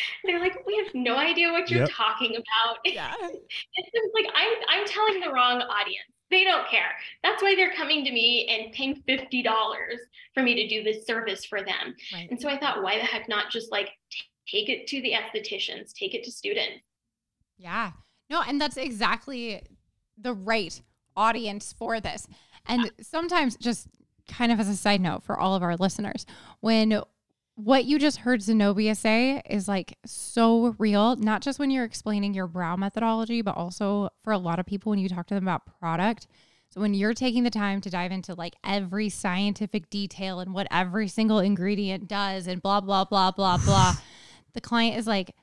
they're 0.25 0.41
like, 0.41 0.67
we 0.67 0.77
have 0.85 0.95
no 0.95 1.17
idea 1.17 1.51
what 1.51 1.71
you're 1.71 1.81
yep. 1.81 1.91
talking 1.93 2.33
about. 2.37 2.79
Yeah. 2.85 3.15
it's 3.21 4.15
like 4.15 4.27
I'm 4.35 4.53
I'm 4.69 4.87
telling 4.87 5.21
the 5.21 5.31
wrong 5.31 5.63
audience. 5.63 6.05
They 6.31 6.45
don't 6.45 6.67
care. 6.69 6.93
That's 7.23 7.43
why 7.43 7.55
they're 7.55 7.75
coming 7.75 8.05
to 8.05 8.13
me 8.13 8.47
and 8.49 8.73
paying 8.73 9.03
fifty 9.07 9.43
dollars 9.43 9.99
for 10.35 10.43
me 10.43 10.55
to 10.55 10.69
do 10.69 10.83
this 10.83 11.07
service 11.07 11.45
for 11.45 11.61
them. 11.61 11.95
Right. 12.13 12.31
And 12.31 12.41
so 12.41 12.49
I 12.49 12.59
thought, 12.59 12.83
why 12.83 12.99
the 12.99 13.05
heck 13.05 13.29
not 13.29 13.51
just 13.51 13.71
like 13.71 13.91
take 14.47 14.69
it 14.69 14.87
to 14.89 15.01
the 15.01 15.13
estheticians, 15.13 15.93
take 15.93 16.15
it 16.15 16.25
to 16.25 16.31
students. 16.31 16.83
Yeah. 17.57 17.93
No, 18.29 18.43
and 18.43 18.61
that's 18.61 18.77
exactly 18.77 19.63
the 20.19 20.35
right 20.35 20.81
audience 21.17 21.73
for 21.73 22.01
this. 22.01 22.27
And 22.67 22.91
sometimes 23.01 23.57
just 23.57 23.89
kind 24.29 24.53
of 24.53 24.61
as 24.61 24.69
a 24.69 24.77
side 24.77 25.01
note 25.01 25.23
for 25.23 25.39
all 25.39 25.55
of 25.55 25.63
our 25.63 25.77
listeners, 25.77 26.27
when 26.61 27.03
what 27.55 27.85
you 27.85 27.99
just 27.99 28.19
heard 28.19 28.43
Zenobia 28.43 28.95
say 28.95 29.43
is 29.49 29.69
like 29.69 29.99
so 30.07 30.75
real, 30.79 31.17
not 31.17 31.43
just 31.43 31.59
when 31.59 31.71
you're 31.71 31.85
explaining 31.85 32.35
your 32.35 32.47
brow 32.47 32.77
methodology, 32.77 33.43
but 33.43 33.57
also 33.57 34.09
for 34.25 34.33
a 34.33 34.39
lot 34.39 34.59
of 34.59 34.67
people 34.67 34.91
when 34.91 34.99
you 34.99 35.09
talk 35.09 35.27
to 35.27 35.35
them 35.35 35.45
about 35.45 35.79
product. 35.79 36.27
So 36.71 36.81
when 36.81 36.95
you're 36.95 37.13
taking 37.13 37.43
the 37.43 37.51
time 37.51 37.83
to 37.83 37.91
dive 37.91 38.13
into 38.13 38.35
like 38.35 38.55
every 38.65 39.11
scientific 39.11 39.91
detail 39.91 40.41
and 40.41 40.55
what 40.55 40.67
every 40.71 41.07
single 41.09 41.41
ingredient 41.41 42.09
does 42.09 42.47
and 42.47 42.63
blah, 42.63 42.81
blah, 42.81 43.05
blah, 43.05 43.31
blah, 43.31 43.59
blah, 43.65 43.95
the 44.55 44.61
client 44.61 44.97
is 44.97 45.07
like, 45.07 45.35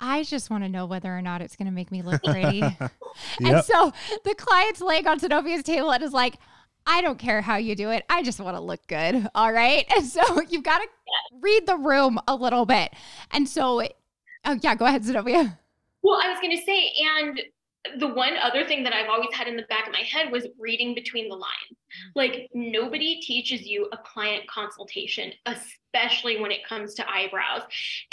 I 0.00 0.22
just 0.22 0.50
want 0.50 0.64
to 0.64 0.68
know 0.70 0.86
whether 0.86 1.16
or 1.16 1.22
not 1.22 1.42
it's 1.42 1.56
going 1.56 1.66
to 1.66 1.72
make 1.72 1.92
me 1.92 2.02
look 2.02 2.22
pretty. 2.22 2.58
yep. 2.58 2.90
And 3.40 3.64
so 3.64 3.92
the 4.24 4.34
client's 4.34 4.80
laying 4.80 5.06
on 5.06 5.18
Zenobia's 5.20 5.62
table 5.62 5.90
and 5.90 6.02
is 6.02 6.12
like, 6.12 6.36
I 6.86 7.00
don't 7.02 7.18
care 7.18 7.40
how 7.40 7.56
you 7.56 7.74
do 7.74 7.90
it. 7.90 8.04
I 8.08 8.22
just 8.22 8.40
want 8.40 8.56
to 8.56 8.60
look 8.60 8.86
good. 8.86 9.28
All 9.34 9.52
right. 9.52 9.86
And 9.94 10.04
so 10.04 10.22
you've 10.48 10.64
got 10.64 10.78
to 10.78 10.88
read 11.40 11.66
the 11.66 11.76
room 11.76 12.18
a 12.28 12.34
little 12.34 12.66
bit. 12.66 12.92
And 13.30 13.48
so, 13.48 13.82
oh, 14.44 14.58
yeah, 14.62 14.74
go 14.74 14.86
ahead, 14.86 15.04
Zenobia. 15.04 15.58
Well, 16.02 16.20
I 16.22 16.28
was 16.28 16.38
going 16.40 16.56
to 16.56 16.62
say, 16.64 16.92
and 17.18 17.40
the 17.98 18.08
one 18.08 18.34
other 18.42 18.66
thing 18.66 18.82
that 18.84 18.92
I've 18.92 19.08
always 19.08 19.32
had 19.32 19.46
in 19.46 19.56
the 19.56 19.64
back 19.68 19.86
of 19.86 19.92
my 19.92 20.00
head 20.00 20.30
was 20.30 20.46
reading 20.58 20.94
between 20.94 21.28
the 21.28 21.36
lines. 21.36 21.78
Like, 22.14 22.50
nobody 22.54 23.20
teaches 23.20 23.66
you 23.66 23.88
a 23.92 23.98
client 23.98 24.46
consultation, 24.48 25.32
especially 25.46 26.40
when 26.40 26.50
it 26.50 26.66
comes 26.66 26.94
to 26.94 27.10
eyebrows. 27.10 27.62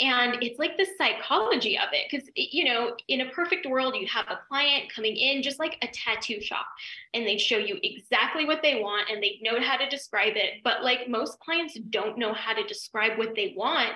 And 0.00 0.42
it's 0.42 0.58
like 0.58 0.76
the 0.76 0.86
psychology 0.96 1.78
of 1.78 1.88
it. 1.92 2.06
Because, 2.10 2.28
you 2.36 2.64
know, 2.64 2.96
in 3.08 3.22
a 3.22 3.30
perfect 3.30 3.66
world, 3.66 3.96
you 3.96 4.06
have 4.06 4.26
a 4.28 4.40
client 4.48 4.92
coming 4.94 5.16
in 5.16 5.42
just 5.42 5.58
like 5.58 5.78
a 5.82 5.88
tattoo 5.88 6.40
shop 6.40 6.66
and 7.14 7.26
they 7.26 7.38
show 7.38 7.58
you 7.58 7.78
exactly 7.82 8.44
what 8.44 8.62
they 8.62 8.80
want 8.80 9.10
and 9.10 9.22
they 9.22 9.38
know 9.42 9.60
how 9.60 9.76
to 9.76 9.88
describe 9.88 10.34
it. 10.36 10.62
But 10.64 10.82
like 10.82 11.08
most 11.08 11.38
clients 11.40 11.78
don't 11.90 12.18
know 12.18 12.32
how 12.32 12.52
to 12.52 12.62
describe 12.64 13.18
what 13.18 13.34
they 13.34 13.54
want. 13.56 13.90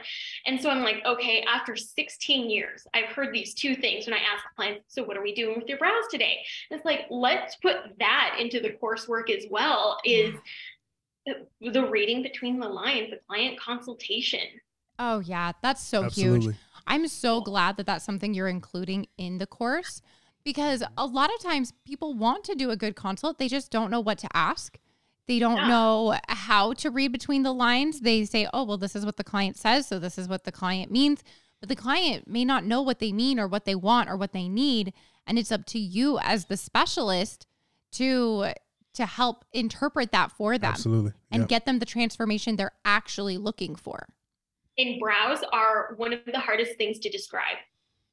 And 0.47 0.61
so 0.61 0.71
I'm 0.71 0.83
like, 0.83 1.03
okay, 1.07 1.45
after 1.49 1.77
16 1.77 2.51
years, 2.51 2.87
I've 2.95 3.13
heard 3.13 3.33
these 3.33 3.55
two 3.55 3.77
things 3.77 4.07
when 4.07 4.15
I 4.15 4.19
ask 4.19 4.45
clients, 4.57 4.95
so 4.95 5.05
what 5.05 5.17
are 5.17 5.23
we 5.23 5.35
doing 5.35 5.59
with 5.59 5.69
your 5.69 5.79
brows 5.79 6.05
today? 6.11 6.39
And 6.71 6.79
it's 6.79 6.85
like, 6.85 7.07
let's 7.11 7.57
put 7.57 7.77
that 7.99 8.37
into 8.39 8.61
the 8.61 8.77
coursework 8.83 9.31
as 9.31 9.45
well, 9.51 9.76
is 10.05 10.35
the 11.61 11.89
reading 11.89 12.23
between 12.23 12.59
the 12.61 12.69
lines, 12.69 13.11
the 13.11 13.19
client 13.29 13.59
consultation. 13.59 14.41
Oh, 14.99 15.21
yeah, 15.21 15.53
that's 15.63 15.83
so 15.83 16.05
Absolutely. 16.05 16.47
huge. 16.47 16.57
I'm 16.87 17.09
so 17.09 17.41
glad 17.41 17.77
that 17.77 17.87
that's 17.87 18.05
something 18.05 18.33
you're 18.33 18.49
including 18.49 19.09
in 19.19 19.39
the 19.39 19.47
course 19.47 20.03
because 20.45 20.85
a 20.97 21.05
lot 21.05 21.35
of 21.35 21.41
times 21.41 21.73
people 21.85 22.15
want 22.15 22.45
to 22.45 22.55
do 22.55 22.71
a 22.71 22.77
good 22.77 22.95
consult, 22.95 23.39
they 23.39 23.49
just 23.49 23.73
don't 23.73 23.91
know 23.91 24.01
what 24.01 24.19
to 24.19 24.29
ask. 24.33 24.79
They 25.27 25.41
don't 25.41 25.57
yeah. 25.57 25.69
know 25.69 26.15
how 26.29 26.73
to 26.75 26.91
read 26.91 27.11
between 27.11 27.43
the 27.43 27.53
lines. 27.53 28.01
They 28.01 28.25
say, 28.25 28.47
oh, 28.55 28.63
well, 28.63 28.79
this 28.79 28.95
is 28.95 29.05
what 29.05 29.17
the 29.17 29.25
client 29.25 29.57
says. 29.57 29.89
So 29.89 29.99
this 29.99 30.19
is 30.19 30.29
what 30.29 30.45
the 30.45 30.53
client 30.53 30.93
means. 30.93 31.25
But 31.59 31.69
the 31.69 31.75
client 31.75 32.29
may 32.29 32.45
not 32.45 32.65
know 32.65 32.81
what 32.81 33.01
they 33.01 33.13
mean 33.13 33.41
or 33.41 33.49
what 33.49 33.65
they 33.65 33.75
want 33.75 34.09
or 34.09 34.17
what 34.17 34.33
they 34.33 34.49
need. 34.49 34.93
And 35.27 35.37
it's 35.37 35.51
up 35.51 35.65
to 35.67 35.81
you 35.81 36.21
as 36.21 36.45
the 36.45 36.57
specialist 36.57 37.47
to 37.93 38.53
to 38.97 39.07
help 39.07 39.45
interpret 39.53 40.13
that 40.13 40.33
for 40.33 40.59
them 40.59 40.73
Absolutely. 40.73 41.13
and 41.31 41.49
get 41.49 41.67
them 41.67 41.79
the 41.79 41.87
transformation 41.87 42.57
they're 42.57 42.73
actually 42.85 43.39
looking 43.39 43.77
for. 43.77 44.09
And 44.79 45.01
brows 45.01 45.39
are 45.53 45.95
one 45.97 46.13
of 46.13 46.21
the 46.27 46.39
hardest 46.39 46.77
things 46.77 46.99
to 47.01 47.11
describe. 47.11 47.57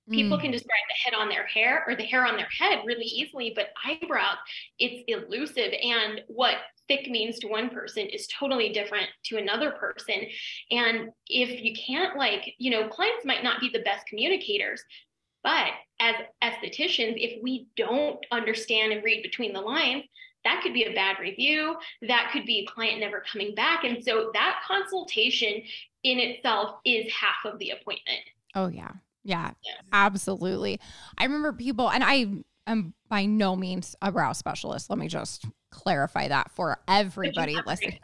People 0.09 0.37
mm. 0.37 0.41
can 0.41 0.51
describe 0.51 0.81
the 0.89 1.09
head 1.09 1.17
on 1.17 1.29
their 1.29 1.45
hair 1.45 1.85
or 1.87 1.95
the 1.95 2.03
hair 2.03 2.25
on 2.25 2.35
their 2.35 2.49
head 2.57 2.79
really 2.85 3.05
easily, 3.05 3.53
but 3.55 3.69
eyebrows, 3.85 4.35
it's 4.77 5.03
elusive. 5.07 5.71
And 5.81 6.21
what 6.27 6.55
thick 6.89 7.09
means 7.09 7.39
to 7.39 7.47
one 7.47 7.69
person 7.69 8.07
is 8.07 8.27
totally 8.27 8.73
different 8.73 9.07
to 9.25 9.37
another 9.37 9.71
person. 9.71 10.25
And 10.71 11.09
if 11.27 11.63
you 11.63 11.73
can't, 11.73 12.17
like, 12.17 12.53
you 12.57 12.69
know, 12.69 12.89
clients 12.89 13.23
might 13.23 13.43
not 13.43 13.61
be 13.61 13.69
the 13.69 13.79
best 13.79 14.05
communicators, 14.07 14.83
but 15.41 15.69
as 16.01 16.15
estheticians, 16.43 17.15
if 17.15 17.41
we 17.41 17.67
don't 17.77 18.19
understand 18.31 18.91
and 18.91 19.03
read 19.03 19.23
between 19.23 19.53
the 19.53 19.61
lines, 19.61 20.03
that 20.43 20.61
could 20.63 20.73
be 20.73 20.83
a 20.83 20.93
bad 20.93 21.17
review. 21.19 21.75
That 22.01 22.29
could 22.31 22.45
be 22.45 22.59
a 22.59 22.71
client 22.71 22.99
never 22.99 23.23
coming 23.31 23.55
back. 23.55 23.83
And 23.83 24.03
so 24.03 24.31
that 24.33 24.61
consultation 24.67 25.61
in 26.03 26.19
itself 26.19 26.77
is 26.85 27.11
half 27.11 27.51
of 27.51 27.59
the 27.59 27.71
appointment. 27.71 28.21
Oh, 28.55 28.67
yeah. 28.67 28.91
Yeah, 29.23 29.51
yeah, 29.63 29.75
absolutely. 29.93 30.79
I 31.17 31.23
remember 31.23 31.53
people, 31.53 31.89
and 31.89 32.03
I 32.03 32.27
am 32.67 32.93
by 33.09 33.25
no 33.25 33.55
means 33.55 33.95
a 34.01 34.11
brow 34.11 34.33
specialist. 34.33 34.89
Let 34.89 34.99
me 34.99 35.07
just 35.07 35.45
clarify 35.71 36.27
that 36.27 36.51
for 36.51 36.77
everybody 36.87 37.57
listening. 37.65 37.99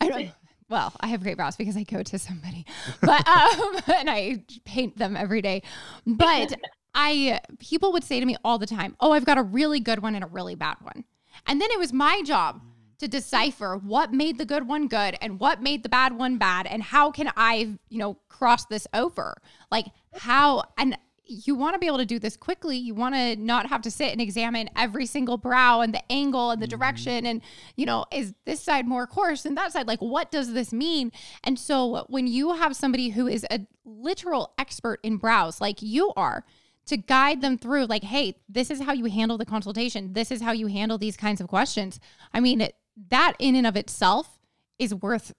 I 0.00 0.08
don't. 0.08 0.30
Well, 0.68 0.92
I 1.00 1.08
have 1.08 1.22
great 1.22 1.36
brows 1.36 1.56
because 1.56 1.76
I 1.76 1.82
go 1.82 2.02
to 2.02 2.18
somebody, 2.18 2.64
but 3.00 3.28
um, 3.28 3.76
and 3.98 4.08
I 4.08 4.44
paint 4.64 4.96
them 4.96 5.16
every 5.16 5.42
day. 5.42 5.62
But 6.06 6.54
I 6.94 7.40
people 7.58 7.92
would 7.92 8.04
say 8.04 8.20
to 8.20 8.26
me 8.26 8.36
all 8.44 8.58
the 8.58 8.66
time, 8.66 8.96
"Oh, 9.00 9.12
I've 9.12 9.24
got 9.24 9.38
a 9.38 9.42
really 9.42 9.80
good 9.80 10.00
one 10.00 10.14
and 10.14 10.24
a 10.24 10.28
really 10.28 10.54
bad 10.54 10.76
one," 10.80 11.04
and 11.46 11.60
then 11.60 11.70
it 11.70 11.78
was 11.78 11.92
my 11.92 12.22
job 12.22 12.60
to 13.02 13.08
decipher 13.08 13.76
what 13.82 14.12
made 14.12 14.38
the 14.38 14.44
good 14.44 14.68
one 14.68 14.86
good 14.86 15.16
and 15.20 15.40
what 15.40 15.60
made 15.60 15.82
the 15.82 15.88
bad 15.88 16.16
one 16.16 16.38
bad 16.38 16.68
and 16.68 16.82
how 16.82 17.10
can 17.10 17.32
I, 17.36 17.76
you 17.88 17.98
know, 17.98 18.16
cross 18.28 18.66
this 18.66 18.86
over? 18.94 19.42
Like 19.72 19.86
how 20.14 20.62
and 20.78 20.96
you 21.24 21.56
want 21.56 21.74
to 21.74 21.80
be 21.80 21.86
able 21.86 21.98
to 21.98 22.06
do 22.06 22.20
this 22.20 22.36
quickly. 22.36 22.76
You 22.76 22.94
want 22.94 23.16
to 23.16 23.34
not 23.36 23.66
have 23.66 23.82
to 23.82 23.90
sit 23.90 24.12
and 24.12 24.20
examine 24.20 24.70
every 24.76 25.06
single 25.06 25.36
brow 25.36 25.80
and 25.80 25.92
the 25.92 26.12
angle 26.12 26.52
and 26.52 26.62
the 26.62 26.66
mm-hmm. 26.66 26.78
direction 26.78 27.26
and 27.26 27.42
you 27.74 27.86
know, 27.86 28.04
is 28.12 28.34
this 28.44 28.60
side 28.60 28.86
more 28.86 29.08
coarse 29.08 29.42
than 29.42 29.56
that 29.56 29.72
side? 29.72 29.88
Like 29.88 30.00
what 30.00 30.30
does 30.30 30.52
this 30.52 30.72
mean? 30.72 31.10
And 31.42 31.58
so 31.58 32.06
when 32.08 32.28
you 32.28 32.54
have 32.54 32.76
somebody 32.76 33.08
who 33.08 33.26
is 33.26 33.44
a 33.50 33.66
literal 33.84 34.52
expert 34.58 35.00
in 35.02 35.16
brows 35.16 35.60
like 35.60 35.82
you 35.82 36.12
are, 36.16 36.44
to 36.86 36.96
guide 36.96 37.40
them 37.40 37.56
through 37.56 37.86
like 37.86 38.04
hey 38.04 38.34
this 38.48 38.70
is 38.70 38.80
how 38.80 38.92
you 38.92 39.04
handle 39.06 39.38
the 39.38 39.46
consultation 39.46 40.12
this 40.12 40.30
is 40.30 40.42
how 40.42 40.52
you 40.52 40.66
handle 40.66 40.98
these 40.98 41.16
kinds 41.16 41.40
of 41.40 41.48
questions 41.48 42.00
i 42.34 42.40
mean 42.40 42.60
it, 42.60 42.74
that 43.08 43.34
in 43.38 43.54
and 43.54 43.66
of 43.66 43.76
itself 43.76 44.38
is 44.78 44.94
worth 44.94 45.32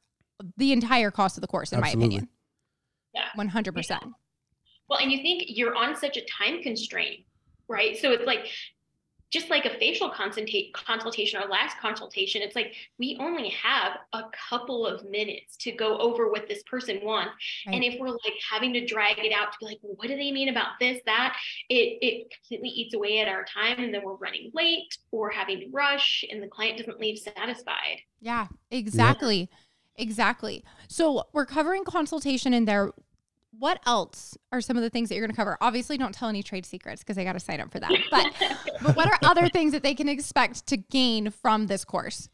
the 0.58 0.72
entire 0.72 1.12
cost 1.12 1.38
of 1.38 1.42
the 1.42 1.48
course, 1.48 1.72
in 1.72 1.80
Absolutely. 1.80 2.00
my 2.00 2.06
opinion. 2.06 2.30
Yeah. 3.14 3.28
100%. 3.38 3.90
Yeah. 3.90 4.00
Well, 4.90 5.00
and 5.00 5.12
you 5.12 5.22
think 5.22 5.44
you're 5.48 5.76
on 5.76 5.96
such 5.96 6.18
a 6.18 6.26
time 6.26 6.62
constraint, 6.62 7.22
right? 7.68 7.98
So 7.98 8.12
it's 8.12 8.26
like 8.26 8.48
just 9.34 9.50
like 9.50 9.66
a 9.66 9.78
facial 9.80 10.12
consultation 10.12 11.42
or 11.42 11.50
lash 11.50 11.72
consultation, 11.82 12.44
it's 12.44 12.56
like 12.56 12.76
we 13.00 13.18
only 13.20 13.50
have 13.50 13.94
a 14.14 14.22
couple 14.50 14.86
of 14.86 15.04
minutes 15.10 15.58
to 15.58 15.72
go 15.72 15.98
over 15.98 16.30
what 16.30 16.48
this 16.48 16.62
person 16.64 17.00
wants. 17.04 17.34
Right. 17.66 17.76
And 17.76 17.84
if 17.84 18.00
we're 18.00 18.10
like 18.10 18.38
having 18.52 18.74
to 18.74 18.86
drag 18.86 19.18
it 19.18 19.34
out 19.34 19.52
to 19.52 19.58
be 19.60 19.66
like, 19.66 19.80
well, 19.82 19.96
what 19.96 20.08
do 20.08 20.16
they 20.16 20.32
mean 20.32 20.50
about 20.50 20.80
this, 20.80 21.02
that, 21.08 21.36
it, 21.68 21.98
it 22.02 22.28
completely 22.32 22.70
eats 22.70 22.94
away 22.94 23.20
at 23.20 23.28
our 23.28 23.44
time. 23.44 23.80
And 23.80 23.92
then 23.92 24.04
we're 24.06 24.16
running 24.16 24.52
late 24.54 24.96
or 25.12 25.32
having 25.32 25.60
to 25.62 25.66
rush 25.72 26.24
and 26.30 26.42
the 26.42 26.48
client 26.48 26.78
doesn't 26.78 27.00
leave 27.00 27.18
satisfied. 27.18 28.02
Yeah, 28.22 28.48
exactly. 28.70 29.50
Yeah. 29.52 29.58
Exactly. 29.96 30.64
So 30.88 31.24
we're 31.34 31.46
covering 31.46 31.84
consultation 31.84 32.52
in 32.52 32.66
there 32.66 32.94
what 33.60 33.80
else 33.86 34.38
are 34.52 34.62
some 34.62 34.78
of 34.78 34.84
the 34.84 34.90
things 34.90 35.10
that 35.10 35.16
you're 35.16 35.26
going 35.26 35.34
to 35.34 35.38
cover? 35.38 35.58
Obviously, 35.62 35.98
don't 35.98 36.14
tell 36.14 36.30
any 36.30 36.44
trade 36.44 36.66
secrets 36.66 37.02
because 37.02 37.18
I 37.18 37.24
got 37.24 37.34
to 37.34 37.40
sign 37.40 37.60
up 37.62 37.72
for 37.72 37.80
that. 37.80 37.92
But, 38.12 38.34
but 38.82 38.96
what 38.96 39.08
are 39.08 39.18
other 39.24 39.50
things 39.50 39.72
that 39.72 39.84
they 39.84 39.96
can 39.96 40.10
expect 40.10 40.68
to 40.68 40.78
gain 40.78 41.32
from 41.32 41.68
this 41.68 41.86
course? 41.86 42.30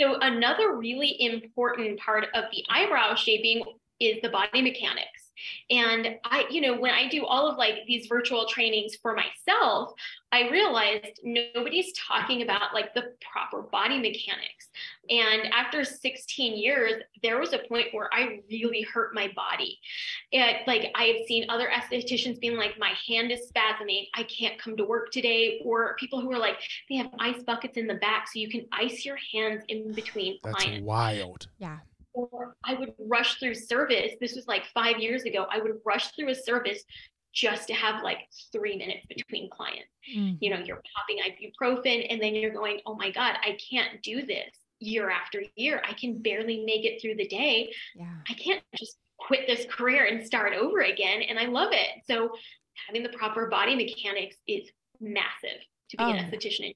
So, 0.00 0.18
another 0.20 0.76
really 0.76 1.16
important 1.20 1.98
part 2.00 2.26
of 2.34 2.44
the 2.52 2.64
eyebrow 2.70 3.14
shaping 3.14 3.62
is 4.00 4.16
the 4.22 4.28
body 4.28 4.62
mechanics. 4.62 5.27
And 5.70 6.16
I, 6.24 6.46
you 6.50 6.60
know, 6.60 6.78
when 6.78 6.92
I 6.92 7.08
do 7.08 7.24
all 7.24 7.48
of 7.48 7.58
like 7.58 7.84
these 7.86 8.06
virtual 8.06 8.46
trainings 8.46 8.96
for 8.96 9.14
myself, 9.14 9.92
I 10.30 10.48
realized 10.50 11.20
nobody's 11.24 11.92
talking 11.94 12.42
about 12.42 12.74
like 12.74 12.92
the 12.94 13.14
proper 13.32 13.62
body 13.62 13.96
mechanics. 13.98 14.68
And 15.08 15.52
after 15.52 15.84
16 15.84 16.56
years, 16.56 17.02
there 17.22 17.38
was 17.38 17.54
a 17.54 17.58
point 17.58 17.88
where 17.92 18.12
I 18.12 18.40
really 18.50 18.82
hurt 18.82 19.14
my 19.14 19.32
body. 19.34 19.78
And 20.32 20.58
like 20.66 20.90
I've 20.94 21.26
seen 21.26 21.46
other 21.48 21.68
estheticians 21.68 22.40
being 22.40 22.56
like, 22.56 22.78
my 22.78 22.92
hand 23.06 23.32
is 23.32 23.50
spasming, 23.50 24.06
I 24.14 24.24
can't 24.24 24.58
come 24.58 24.76
to 24.76 24.84
work 24.84 25.10
today. 25.12 25.62
Or 25.64 25.96
people 25.96 26.20
who 26.20 26.30
are 26.32 26.38
like, 26.38 26.56
they 26.90 26.96
have 26.96 27.10
ice 27.18 27.42
buckets 27.42 27.78
in 27.78 27.86
the 27.86 27.94
back 27.94 28.28
so 28.28 28.38
you 28.38 28.50
can 28.50 28.66
ice 28.72 29.04
your 29.04 29.18
hands 29.32 29.64
in 29.68 29.92
between 29.92 30.38
That's 30.42 30.64
clients. 30.64 30.84
wild. 30.84 31.48
Yeah 31.58 31.78
or 32.14 32.56
I 32.64 32.74
would 32.74 32.94
rush 32.98 33.38
through 33.38 33.54
service. 33.54 34.12
This 34.20 34.34
was 34.34 34.46
like 34.46 34.64
five 34.74 34.98
years 34.98 35.24
ago. 35.24 35.46
I 35.50 35.60
would 35.60 35.78
rush 35.84 36.08
through 36.12 36.30
a 36.30 36.34
service 36.34 36.82
just 37.34 37.68
to 37.68 37.74
have 37.74 38.02
like 38.02 38.18
three 38.52 38.76
minutes 38.76 39.06
between 39.06 39.50
clients. 39.50 39.88
Mm. 40.16 40.38
You 40.40 40.50
know, 40.50 40.58
you're 40.58 40.82
popping 40.96 41.18
ibuprofen 41.22 42.06
and 42.10 42.20
then 42.20 42.34
you're 42.34 42.52
going, 42.52 42.80
oh 42.86 42.94
my 42.94 43.10
God, 43.10 43.36
I 43.42 43.58
can't 43.70 44.02
do 44.02 44.26
this 44.26 44.50
year 44.80 45.10
after 45.10 45.42
year. 45.56 45.82
I 45.88 45.92
can 45.92 46.20
barely 46.20 46.64
make 46.64 46.84
it 46.84 47.00
through 47.00 47.16
the 47.16 47.28
day. 47.28 47.72
Yeah. 47.94 48.06
I 48.28 48.34
can't 48.34 48.62
just 48.76 48.96
quit 49.18 49.46
this 49.46 49.66
career 49.70 50.06
and 50.06 50.24
start 50.24 50.54
over 50.54 50.80
again. 50.80 51.22
And 51.22 51.38
I 51.38 51.46
love 51.46 51.70
it. 51.72 52.02
So 52.06 52.30
having 52.86 53.02
the 53.02 53.10
proper 53.10 53.48
body 53.48 53.74
mechanics 53.74 54.36
is 54.46 54.68
massive 55.00 55.60
to 55.90 55.96
be 55.96 56.04
oh. 56.04 56.10
an 56.10 56.24
esthetician. 56.24 56.74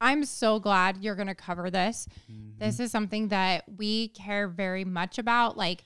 I'm 0.00 0.24
so 0.24 0.60
glad 0.60 0.98
you're 0.98 1.14
going 1.16 1.28
to 1.28 1.34
cover 1.34 1.70
this. 1.70 2.06
Mm-hmm. 2.30 2.64
This 2.64 2.80
is 2.80 2.90
something 2.90 3.28
that 3.28 3.64
we 3.76 4.08
care 4.08 4.48
very 4.48 4.84
much 4.84 5.18
about. 5.18 5.56
Like, 5.56 5.84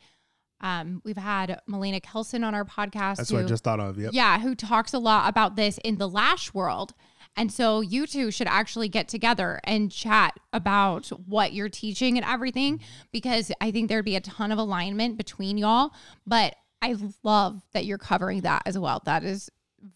um, 0.61 1.02
we've 1.04 1.16
had 1.16 1.61
Melina 1.66 2.00
Kelson 2.00 2.45
on 2.45 2.54
our 2.54 2.64
podcast. 2.64 3.16
That's 3.16 3.31
who, 3.31 3.37
what 3.37 3.45
I 3.45 3.49
just 3.49 3.64
thought 3.64 3.81
of. 3.81 3.99
Yep. 3.99 4.12
Yeah, 4.12 4.38
who 4.38 4.54
talks 4.54 4.95
a 4.95 4.99
lot 4.99 5.28
about 5.28 5.57
this 5.57 5.78
in 5.85 5.99
the 5.99 6.09
lash 6.09 6.54
world. 6.54 6.95
And 7.37 7.50
so 7.50 7.81
you 7.81 8.07
two 8.07 8.31
should 8.31 8.47
actually 8.47 8.88
get 8.88 9.09
together 9.09 9.59
and 9.64 9.90
chat 9.90 10.38
about 10.52 11.09
what 11.26 11.52
you're 11.54 11.71
teaching 11.71 12.19
and 12.19 12.26
everything 12.26 12.81
because 13.11 13.50
I 13.61 13.71
think 13.71 13.88
there'd 13.88 14.04
be 14.04 14.16
a 14.16 14.21
ton 14.21 14.52
of 14.52 14.59
alignment 14.59 15.16
between 15.16 15.57
y'all. 15.57 15.92
But 16.26 16.54
I 16.83 16.97
love 17.23 17.62
that 17.73 17.87
you're 17.87 17.99
covering 17.99 18.42
that 18.42 18.62
as 18.66 18.78
well. 18.78 19.00
That 19.07 19.25
is 19.25 19.50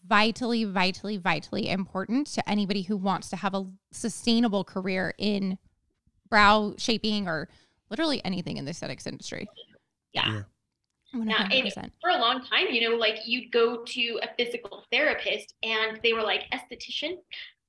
vitally, 0.07 0.63
vitally, 0.63 1.17
vitally 1.17 1.69
important 1.69 2.27
to 2.27 2.49
anybody 2.49 2.81
who 2.81 2.97
wants 2.97 3.29
to 3.29 3.35
have 3.35 3.53
a 3.53 3.65
sustainable 3.91 4.63
career 4.63 5.13
in 5.17 5.57
brow 6.29 6.73
shaping 6.77 7.27
or 7.27 7.49
literally 7.89 8.23
anything 8.25 8.57
in 8.57 8.65
the 8.65 8.71
aesthetics 8.71 9.07
industry. 9.07 9.47
Yeah. 10.13 10.31
yeah. 10.31 10.41
Now, 11.13 11.47
for 12.01 12.09
a 12.09 12.17
long 12.17 12.43
time, 12.43 12.67
you 12.69 12.89
know, 12.89 12.95
like 12.95 13.19
you'd 13.25 13.51
go 13.51 13.83
to 13.83 14.19
a 14.21 14.27
physical 14.37 14.83
therapist 14.91 15.53
and 15.63 15.99
they 16.03 16.13
were 16.13 16.21
like, 16.21 16.43
esthetician. 16.51 17.15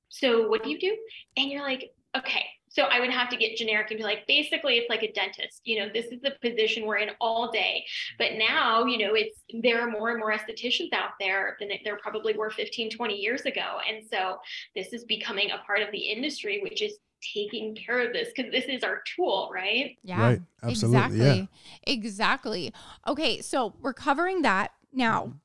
So 0.09 0.47
what 0.47 0.63
do 0.63 0.69
you 0.69 0.79
do? 0.79 0.95
And 1.37 1.49
you're 1.49 1.63
like, 1.63 1.91
okay, 2.17 2.45
so 2.69 2.83
I 2.83 2.99
would 2.99 3.09
have 3.09 3.29
to 3.29 3.37
get 3.37 3.57
generic 3.57 3.89
and 3.89 3.97
be 3.97 4.03
like, 4.03 4.27
basically, 4.27 4.75
it's 4.75 4.89
like 4.89 5.01
a 5.01 5.11
dentist. 5.11 5.61
You 5.65 5.79
know, 5.79 5.89
this 5.91 6.05
is 6.05 6.21
the 6.21 6.35
position 6.41 6.85
we're 6.85 6.97
in 6.97 7.09
all 7.19 7.51
day. 7.51 7.83
But 8.19 8.33
now, 8.37 8.85
you 8.85 8.99
know, 8.99 9.15
it's 9.15 9.43
there 9.61 9.81
are 9.81 9.89
more 9.89 10.11
and 10.11 10.19
more 10.19 10.31
estheticians 10.31 10.93
out 10.93 11.11
there 11.19 11.57
than 11.59 11.69
there 11.83 11.97
probably 11.97 12.37
were 12.37 12.51
15, 12.51 12.91
20 12.91 13.15
years 13.15 13.41
ago. 13.41 13.79
And 13.89 14.05
so 14.07 14.37
this 14.75 14.93
is 14.93 15.03
becoming 15.03 15.49
a 15.51 15.65
part 15.65 15.81
of 15.81 15.91
the 15.91 15.97
industry, 15.97 16.61
which 16.61 16.83
is 16.83 16.99
taking 17.33 17.75
care 17.75 18.05
of 18.05 18.13
this 18.13 18.29
because 18.35 18.51
this 18.51 18.65
is 18.65 18.83
our 18.83 19.01
tool, 19.15 19.49
right? 19.53 19.97
Yeah. 20.03 20.21
Right. 20.21 20.41
Absolutely. 20.63 20.97
Exactly. 20.97 21.39
Yeah. 21.39 21.93
Exactly. 21.93 22.73
Okay. 23.07 23.41
So 23.41 23.73
we're 23.81 23.93
covering 23.93 24.43
that 24.43 24.73
now. 24.93 25.23
Mm-hmm. 25.23 25.37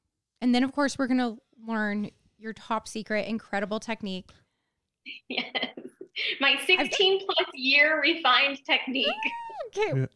And 0.43 0.55
then, 0.55 0.63
of 0.63 0.73
course, 0.73 0.99
we're 0.99 1.07
going 1.07 1.19
to 1.19 1.39
learn 1.67 2.11
your 2.39 2.53
top 2.53 2.87
secret, 2.87 3.27
incredible 3.27 3.81
technique. 3.81 4.29
Yes 5.29 5.84
my 6.41 6.59
16 6.67 7.21
plus 7.25 7.49
year 7.55 8.01
refined 8.01 8.65
technique. 8.65 9.07
okay. 9.69 10.01
Yeah. 10.01 10.07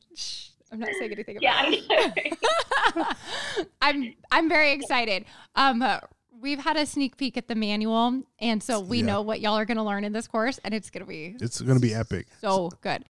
I'm 0.70 0.80
not 0.80 0.90
saying 0.98 1.12
anything 1.12 1.38
about 1.38 1.42
yeah, 1.42 1.64
it. 2.16 3.16
I'm 3.82 4.14
I'm 4.30 4.48
very 4.48 4.72
excited. 4.72 5.24
Um 5.54 5.82
uh, 5.82 6.00
we've 6.40 6.61
had 6.61 6.76
a 6.76 6.87
sneak 6.87 7.16
peek 7.16 7.37
at 7.37 7.48
the 7.48 7.54
manual 7.54 8.22
and 8.38 8.62
so 8.62 8.80
we 8.80 8.98
yeah. 8.98 9.06
know 9.06 9.22
what 9.22 9.40
y'all 9.40 9.56
are 9.56 9.64
going 9.64 9.76
to 9.76 9.82
learn 9.82 10.04
in 10.04 10.12
this 10.12 10.28
course 10.28 10.61
and 10.62 10.72
it's 10.74 10.90
going 10.90 11.04
to 11.04 11.08
be 11.08 11.37
It's 11.40 11.61
going 11.61 11.78
to 11.78 11.84
be 11.84 11.94
epic. 11.94 12.26
So 12.40 12.70
good. 12.80 13.04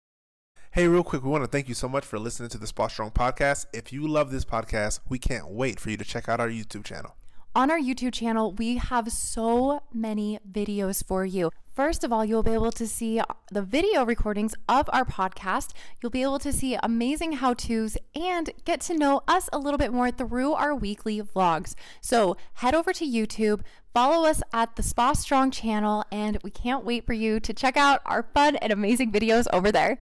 Hey, 0.73 0.89
real 0.89 1.05
quick, 1.05 1.23
we 1.23 1.31
want 1.31 1.45
to 1.45 1.49
thank 1.49 1.69
you 1.69 1.75
so 1.75 1.89
much 1.89 2.05
for 2.05 2.19
listening 2.19 2.49
to 2.49 2.59
the 2.59 2.67
Spa 2.67 2.89
Strong 2.89 3.13
podcast. 3.13 3.67
If 3.73 3.93
you 3.93 4.09
love 4.09 4.33
this 4.33 4.45
podcast, 4.45 4.99
we 5.09 5.21
can't 5.21 5.49
wait 5.49 5.79
for 5.79 5.91
you 5.91 5.97
to 5.97 6.05
check 6.05 6.29
out 6.29 6.41
our 6.41 6.49
YouTube 6.49 6.83
channel. 6.83 7.15
On 7.57 7.71
our 7.71 7.79
YouTube 7.79 8.13
channel, 8.13 8.51
we 8.51 8.79
have 8.79 9.13
so 9.13 9.81
many 9.93 10.41
videos 10.51 11.07
for 11.07 11.25
you. 11.25 11.53
First 11.73 12.03
of 12.03 12.13
all, 12.13 12.25
you'll 12.25 12.43
be 12.43 12.51
able 12.51 12.73
to 12.73 12.85
see 12.85 13.21
the 13.53 13.63
video 13.63 14.05
recordings 14.05 14.57
of 14.69 14.91
our 14.93 15.05
podcast. 15.05 15.71
You'll 16.03 16.11
be 16.11 16.23
able 16.23 16.41
to 16.41 16.53
see 16.53 16.77
amazing 16.83 17.35
how 17.35 17.55
to's 17.55 17.97
and 18.17 18.51
get 18.65 18.81
to 18.83 18.99
know 18.99 19.23
us 19.29 19.49
a 19.53 19.59
little 19.59 19.79
bit 19.79 19.93
more 19.93 20.11
through 20.11 20.55
our 20.55 20.75
weekly 20.75 21.23
vlogs. 21.23 21.77
So 22.01 22.37
head 22.55 22.75
over 22.75 22.93
to 22.93 23.07
YouTube, 23.07 23.61
follow 23.93 24.29
us 24.29 24.43
at 24.53 24.75
the 24.75 24.83
Spa 24.83 25.13
Strong 25.13 25.53
channel, 25.53 26.05
and 26.11 26.41
we 26.43 26.51
can't 26.51 26.85
wait 26.85 27.07
for 27.07 27.13
you 27.13 27.39
to 27.39 27.55
check 27.55 27.77
out 27.77 28.01
our 28.05 28.25
fun 28.35 28.57
and 28.57 28.73
amazing 28.73 29.13
videos 29.13 29.47
over 29.53 29.71
there. 29.71 30.01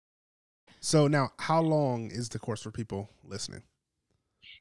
So, 0.81 1.07
now 1.07 1.31
how 1.39 1.61
long 1.61 2.11
is 2.11 2.29
the 2.29 2.41
course 2.41 2.63
for 2.63 2.73
people 2.73 3.11
listening? 3.25 3.63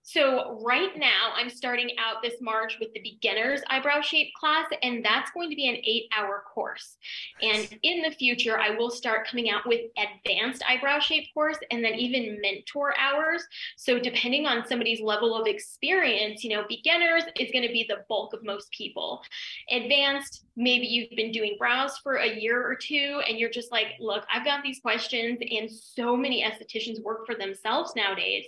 So 0.07 0.59
right 0.63 0.95
now 0.95 1.33
I'm 1.35 1.49
starting 1.49 1.89
out 1.97 2.21
this 2.21 2.35
March 2.39 2.77
with 2.79 2.93
the 2.93 3.01
beginner's 3.01 3.61
eyebrow 3.71 4.01
shape 4.01 4.27
class, 4.39 4.67
and 4.83 5.03
that's 5.03 5.31
going 5.31 5.49
to 5.49 5.55
be 5.55 5.67
an 5.67 5.77
eight 5.83 6.03
hour 6.15 6.43
course. 6.53 6.97
And 7.41 7.67
in 7.81 8.03
the 8.03 8.11
future, 8.11 8.59
I 8.59 8.69
will 8.69 8.91
start 8.91 9.27
coming 9.27 9.49
out 9.49 9.65
with 9.65 9.81
advanced 9.97 10.63
eyebrow 10.69 10.99
shape 10.99 11.29
course 11.33 11.57
and 11.71 11.83
then 11.83 11.95
even 11.95 12.39
mentor 12.39 12.93
hours. 12.99 13.43
So 13.77 13.97
depending 13.97 14.45
on 14.45 14.67
somebody's 14.67 15.01
level 15.01 15.35
of 15.35 15.47
experience, 15.47 16.43
you 16.43 16.51
know, 16.51 16.65
beginners 16.69 17.23
is 17.39 17.51
going 17.51 17.65
to 17.65 17.73
be 17.73 17.87
the 17.89 18.05
bulk 18.07 18.33
of 18.33 18.45
most 18.45 18.69
people. 18.69 19.23
Advanced, 19.71 20.45
maybe 20.55 20.85
you've 20.85 21.17
been 21.17 21.31
doing 21.31 21.55
brows 21.57 21.97
for 21.97 22.17
a 22.17 22.39
year 22.39 22.63
or 22.63 22.75
two 22.75 23.23
and 23.27 23.39
you're 23.39 23.49
just 23.49 23.71
like, 23.71 23.87
look, 23.99 24.23
I've 24.31 24.45
got 24.45 24.61
these 24.61 24.79
questions 24.81 25.39
and 25.49 25.71
so 25.71 26.15
many 26.15 26.43
estheticians 26.43 27.01
work 27.01 27.25
for 27.25 27.33
themselves 27.33 27.93
nowadays 27.95 28.45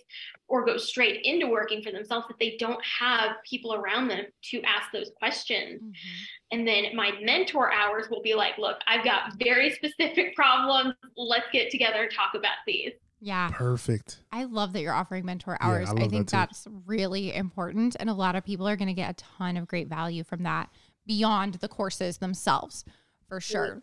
or 0.47 0.63
go 0.63 0.77
straight 0.77 1.21
into 1.25 1.46
working 1.49 1.81
for 1.81 1.91
themselves 1.91 2.27
that 2.27 2.37
they 2.39 2.57
don't 2.57 2.83
have 2.83 3.31
people 3.49 3.73
around 3.73 4.07
them 4.07 4.25
to 4.51 4.61
ask 4.63 4.91
those 4.91 5.11
questions. 5.17 5.81
Mm-hmm. 5.81 6.51
And 6.51 6.67
then 6.67 6.95
my 6.95 7.11
mentor 7.21 7.71
hours 7.71 8.09
will 8.09 8.21
be 8.21 8.33
like, 8.33 8.57
look, 8.57 8.77
I've 8.87 9.03
got 9.03 9.33
very 9.39 9.69
specific 9.83 10.35
problems. 10.35 10.93
Let's 11.15 11.47
get 11.51 11.69
together 11.69 12.03
and 12.03 12.11
talk 12.11 12.33
about 12.35 12.57
these. 12.65 12.91
Yeah. 13.19 13.49
Perfect. 13.51 14.19
I 14.31 14.43
love 14.43 14.73
that 14.73 14.81
you're 14.81 14.93
offering 14.93 15.25
mentor 15.25 15.57
hours. 15.59 15.87
Yeah, 15.87 16.01
I, 16.01 16.05
I, 16.05 16.07
think 16.07 16.29
that 16.29 16.49
that's 16.49 16.67
really 16.85 17.33
important. 17.33 17.95
And 17.99 18.09
a 18.09 18.13
lot 18.13 18.35
of 18.35 18.45
people 18.45 18.67
are 18.67 18.75
going 18.75 18.89
to 18.89 18.93
get 18.93 19.09
a 19.09 19.25
ton 19.37 19.57
of 19.57 19.67
great 19.67 19.87
value 19.87 20.23
from 20.23 20.43
that 20.43 20.69
beyond 21.07 21.55
the 21.55 21.67
courses 21.67 22.19
themselves, 22.19 22.85
for 23.27 23.39
sure. 23.39 23.81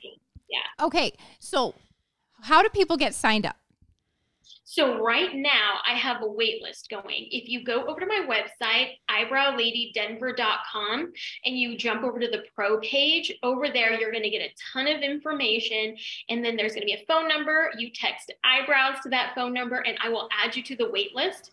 Yeah. 0.49 0.87
Okay. 0.87 1.13
So, 1.41 1.75
how 2.43 2.63
do 2.63 2.69
people 2.69 2.97
get 2.97 3.15
signed 3.15 3.47
up? 3.47 3.57
So 4.65 5.01
right 5.03 5.35
now 5.35 5.79
I 5.87 5.93
have 5.93 6.23
a 6.23 6.27
wait 6.27 6.63
list 6.63 6.89
going. 6.91 7.29
If 7.31 7.49
you 7.49 7.65
go 7.65 7.87
over 7.87 8.01
to 8.01 8.07
my 8.07 8.27
website, 8.29 8.99
eyebrowladydenver.com, 9.11 11.13
and 11.45 11.59
you 11.59 11.77
jump 11.77 12.03
over 12.03 12.19
to 12.19 12.29
the 12.29 12.45
pro 12.55 12.81
page, 12.81 13.33
over 13.43 13.69
there 13.69 13.93
you're 13.99 14.11
going 14.11 14.25
to 14.25 14.31
get 14.31 14.43
a 14.43 14.53
ton 14.73 14.87
of 14.87 15.03
information. 15.03 15.97
And 16.29 16.43
then 16.45 16.57
there's 16.57 16.73
going 16.73 16.83
to 16.83 16.87
be 16.87 16.95
a 16.95 17.05
phone 17.07 17.29
number. 17.29 17.71
You 17.77 17.91
text 17.91 18.33
eyebrows 18.43 18.97
to 19.03 19.11
that 19.11 19.35
phone 19.35 19.53
number, 19.53 19.77
and 19.77 19.99
I 20.03 20.09
will 20.09 20.29
add 20.43 20.57
you 20.57 20.63
to 20.65 20.77
the 20.77 20.91
wait 20.91 21.15
list 21.15 21.51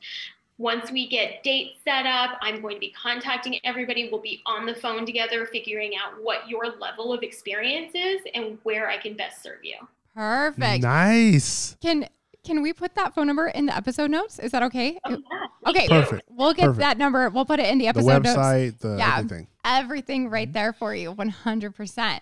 once 0.61 0.91
we 0.91 1.07
get 1.07 1.41
dates 1.43 1.79
set 1.83 2.05
up, 2.05 2.37
I'm 2.39 2.61
going 2.61 2.75
to 2.75 2.79
be 2.79 2.91
contacting 2.91 3.59
everybody. 3.63 4.09
We'll 4.11 4.21
be 4.21 4.43
on 4.45 4.67
the 4.67 4.75
phone 4.75 5.07
together, 5.07 5.47
figuring 5.47 5.93
out 5.95 6.21
what 6.21 6.47
your 6.47 6.77
level 6.79 7.11
of 7.11 7.23
experience 7.23 7.93
is 7.95 8.21
and 8.35 8.59
where 8.61 8.87
I 8.87 8.97
can 8.97 9.15
best 9.15 9.41
serve 9.41 9.63
you. 9.63 9.77
Perfect. 10.13 10.83
Nice. 10.83 11.75
Can 11.81 12.07
can 12.43 12.61
we 12.61 12.73
put 12.73 12.95
that 12.95 13.13
phone 13.13 13.27
number 13.27 13.47
in 13.47 13.67
the 13.67 13.75
episode 13.75 14.11
notes? 14.11 14.39
Is 14.39 14.51
that 14.51 14.63
okay? 14.63 14.97
Oh, 15.05 15.11
yeah. 15.11 15.69
Okay. 15.69 15.87
Perfect. 15.87 16.23
We'll 16.29 16.53
get 16.53 16.65
Perfect. 16.65 16.79
that 16.79 16.97
number. 16.97 17.29
We'll 17.29 17.45
put 17.45 17.59
it 17.59 17.67
in 17.67 17.77
the 17.77 17.85
The 17.85 17.89
episode 17.89 18.23
notes. 18.23 18.37
website, 18.37 18.79
the 18.79 18.95
Yeah. 18.97 19.17
everything. 19.19 19.47
Everything 19.63 20.29
right 20.29 20.47
mm-hmm. 20.47 20.53
there 20.53 20.73
for 20.73 20.95
you, 20.95 21.13
100%. 21.13 22.19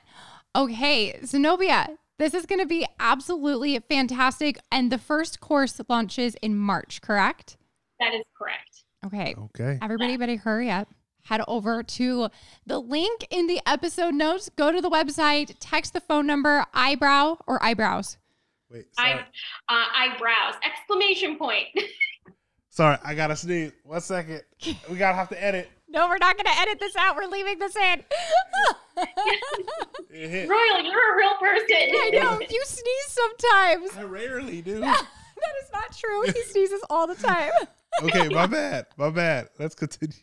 Okay, 0.56 1.20
Zenobia, 1.24 1.98
this 2.18 2.34
is 2.34 2.46
going 2.46 2.60
to 2.60 2.66
be 2.66 2.86
absolutely 3.00 3.80
fantastic. 3.80 4.60
And 4.72 4.92
the 4.92 4.98
first 4.98 5.40
course 5.40 5.80
launches 5.88 6.36
in 6.42 6.58
March, 6.58 7.02
correct? 7.02 7.58
That 8.00 8.14
is 8.14 8.24
correct. 8.38 8.84
Okay. 9.06 9.36
Okay. 9.38 9.80
Everybody 9.82 10.18
better 10.18 10.36
hurry 10.36 10.70
up. 10.70 10.90
Head 11.24 11.42
over 11.48 11.84
to 11.84 12.30
the 12.66 12.80
link 12.80 13.26
in 13.30 13.48
the 13.48 13.62
episode 13.66 14.16
notes. 14.16 14.50
Go 14.56 14.72
to 14.72 14.82
the 14.82 14.90
website, 14.90 15.56
text 15.60 15.94
the 15.94 16.02
phone 16.02 16.26
number, 16.28 16.66
eyebrow 16.74 17.38
or 17.48 17.64
eyebrows. 17.64 18.18
Wait. 18.72 18.88
I, 18.98 19.14
uh, 19.68 19.86
eyebrows, 19.96 20.56
exclamation 20.64 21.38
point. 21.38 21.68
sorry. 22.70 22.98
I 23.04 23.16
gotta 23.16 23.36
sneeze. 23.36 23.72
One 23.84 24.02
second. 24.02 24.42
We 24.90 24.98
gotta 24.98 25.16
have 25.16 25.30
to 25.30 25.44
edit. 25.44 25.70
No, 25.92 26.08
we're 26.08 26.20
not 26.20 26.38
going 26.38 26.46
to 26.46 26.62
edit 26.62 26.80
this 26.80 26.96
out. 26.96 27.16
We're 27.16 27.26
leaving 27.26 27.58
this 27.58 27.76
in. 27.76 28.04
Royal, 30.48 30.84
you're 30.84 31.14
a 31.14 31.18
real 31.18 31.34
person. 31.40 31.66
I 31.72 32.12
know 32.14 32.40
you 32.48 32.64
sneeze 32.64 33.08
sometimes. 33.08 33.98
I 33.98 34.04
rarely 34.04 34.62
do. 34.62 34.82
that 34.82 35.04
is 35.64 35.72
not 35.74 35.98
true. 35.98 36.22
He 36.32 36.44
sneezes 36.44 36.82
all 36.92 37.08
the 37.08 37.16
time. 37.16 37.50
okay, 38.04 38.30
my 38.30 38.46
bad. 38.46 38.86
My 38.98 39.10
bad. 39.10 39.50
Let's 39.58 39.74
continue. 39.74 40.14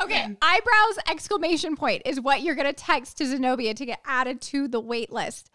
Okay, 0.00 0.36
eyebrows 0.40 0.98
exclamation 1.10 1.74
point 1.76 2.02
is 2.04 2.20
what 2.20 2.42
you're 2.42 2.54
gonna 2.54 2.72
text 2.72 3.18
to 3.18 3.26
Zenobia 3.26 3.74
to 3.74 3.84
get 3.84 4.00
added 4.06 4.40
to 4.42 4.68
the 4.68 4.78
wait 4.78 5.10
list. 5.12 5.50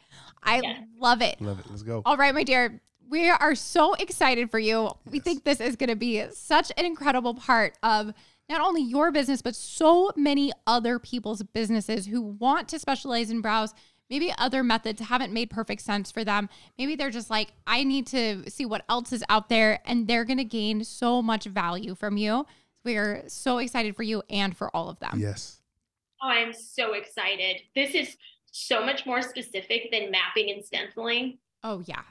I 0.45 0.61
Yes. 0.61 0.83
love 0.97 1.21
it. 1.21 1.39
Love 1.41 1.59
it. 1.59 1.65
Let's 1.69 1.83
go. 1.83 2.01
All 2.05 2.17
right, 2.17 2.33
my 2.33 2.43
dear. 2.43 2.81
We 3.09 3.29
are 3.29 3.53
so 3.53 3.93
excited 3.95 4.49
for 4.49 4.59
you. 4.59 4.89
We 5.09 5.19
think 5.19 5.43
this 5.43 5.59
is 5.61 5.75
going 5.75 5.89
to 5.89 5.95
be 5.95 6.23
such 6.31 6.71
an 6.77 6.85
incredible 6.85 7.35
part 7.35 7.77
of 7.83 8.13
not 8.49 8.61
only 8.61 8.81
your 8.81 9.11
business, 9.11 9.41
but 9.41 9.55
so 9.55 10.11
many 10.15 10.51
other 10.65 10.99
people's 10.99 11.43
businesses 11.43 12.07
who 12.07 12.21
want 12.21 12.67
to 12.69 12.79
specialize 12.79 13.29
in 13.29 13.41
brows. 13.41 13.73
Maybe 14.09 14.33
other 14.37 14.63
methods 14.63 15.01
haven't 15.01 15.31
made 15.31 15.49
perfect 15.49 15.81
sense 15.81 16.11
for 16.11 16.23
them. 16.23 16.49
Maybe 16.77 16.95
they're 16.95 17.09
just 17.09 17.29
like, 17.29 17.53
I 17.67 17.83
need 17.83 18.07
to 18.07 18.49
see 18.49 18.65
what 18.65 18.83
else 18.89 19.13
is 19.13 19.23
out 19.29 19.49
there, 19.49 19.79
and 19.85 20.07
they're 20.07 20.25
going 20.25 20.37
to 20.37 20.43
gain 20.43 20.83
so 20.83 21.21
much 21.21 21.45
value 21.45 21.95
from 21.95 22.17
you. 22.17 22.45
We 22.83 22.95
are 22.97 23.23
so 23.27 23.59
excited 23.59 23.95
for 23.95 24.03
you 24.03 24.23
and 24.29 24.55
for 24.55 24.75
all 24.75 24.89
of 24.89 24.99
them. 24.99 25.19
Yes. 25.19 25.59
Oh, 26.21 26.27
I'm 26.29 26.53
so 26.53 26.93
excited. 26.93 27.61
This 27.75 27.95
is 27.95 28.17
so 28.53 28.85
much 28.85 29.05
more 29.05 29.21
specific 29.21 29.89
than 29.91 30.11
mapping 30.11 30.51
and 30.51 30.63
stenciling. 30.63 31.39
Oh, 31.63 31.81
yeah. 31.85 32.03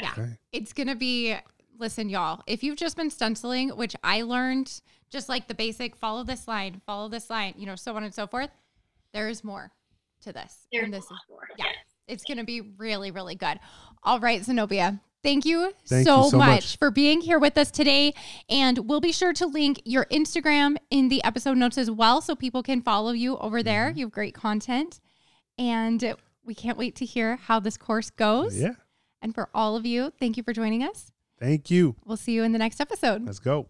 Yeah. 0.00 0.14
It's 0.52 0.72
going 0.72 0.86
to 0.86 0.94
be, 0.94 1.36
listen, 1.78 2.08
y'all, 2.08 2.42
if 2.46 2.62
you've 2.62 2.76
just 2.76 2.96
been 2.96 3.10
stenciling, 3.10 3.70
which 3.70 3.94
I 4.04 4.22
learned 4.22 4.80
just 5.10 5.28
like 5.28 5.48
the 5.48 5.54
basic 5.54 5.96
follow 5.96 6.22
this 6.22 6.46
line, 6.48 6.80
follow 6.86 7.08
this 7.08 7.28
line, 7.28 7.54
you 7.58 7.66
know, 7.66 7.74
so 7.76 7.94
on 7.96 8.04
and 8.04 8.14
so 8.14 8.26
forth, 8.26 8.50
there 9.12 9.28
is 9.28 9.42
more 9.44 9.72
to 10.22 10.32
this. 10.32 10.66
There's 10.72 10.84
and 10.84 10.94
a 10.94 10.98
this 10.98 11.04
is, 11.04 11.10
more. 11.28 11.48
yeah, 11.58 11.64
Yes. 11.66 11.74
it's 12.08 12.24
going 12.24 12.38
to 12.38 12.44
be 12.44 12.60
really, 12.78 13.10
really 13.10 13.34
good. 13.34 13.58
All 14.02 14.20
right, 14.20 14.42
Zenobia. 14.44 15.00
Thank 15.22 15.44
you, 15.46 15.72
Thank 15.86 16.06
so, 16.06 16.24
you 16.24 16.30
so 16.30 16.36
much, 16.38 16.48
much. 16.48 16.78
for 16.78 16.90
being 16.90 17.20
here 17.22 17.38
with 17.38 17.56
us 17.58 17.70
today. 17.70 18.12
And 18.48 18.88
we'll 18.88 19.00
be 19.00 19.12
sure 19.12 19.32
to 19.32 19.46
link 19.46 19.80
your 19.84 20.04
Instagram 20.06 20.76
in 20.90 21.08
the 21.08 21.24
episode 21.24 21.56
notes 21.56 21.78
as 21.78 21.90
well 21.90 22.20
so 22.20 22.34
people 22.36 22.62
can 22.62 22.82
follow 22.82 23.12
you 23.12 23.38
over 23.38 23.62
there. 23.62 23.88
Mm-hmm. 23.88 23.98
You 23.98 24.04
have 24.06 24.12
great 24.12 24.34
content. 24.34 25.00
And 25.58 26.14
we 26.44 26.54
can't 26.54 26.78
wait 26.78 26.96
to 26.96 27.04
hear 27.04 27.36
how 27.36 27.60
this 27.60 27.76
course 27.76 28.10
goes. 28.10 28.58
Yeah. 28.58 28.74
And 29.22 29.34
for 29.34 29.48
all 29.54 29.76
of 29.76 29.86
you, 29.86 30.12
thank 30.18 30.36
you 30.36 30.42
for 30.42 30.52
joining 30.52 30.82
us. 30.82 31.10
Thank 31.38 31.70
you. 31.70 31.96
We'll 32.04 32.16
see 32.16 32.32
you 32.32 32.42
in 32.42 32.52
the 32.52 32.58
next 32.58 32.80
episode. 32.80 33.24
Let's 33.24 33.38
go. 33.38 33.66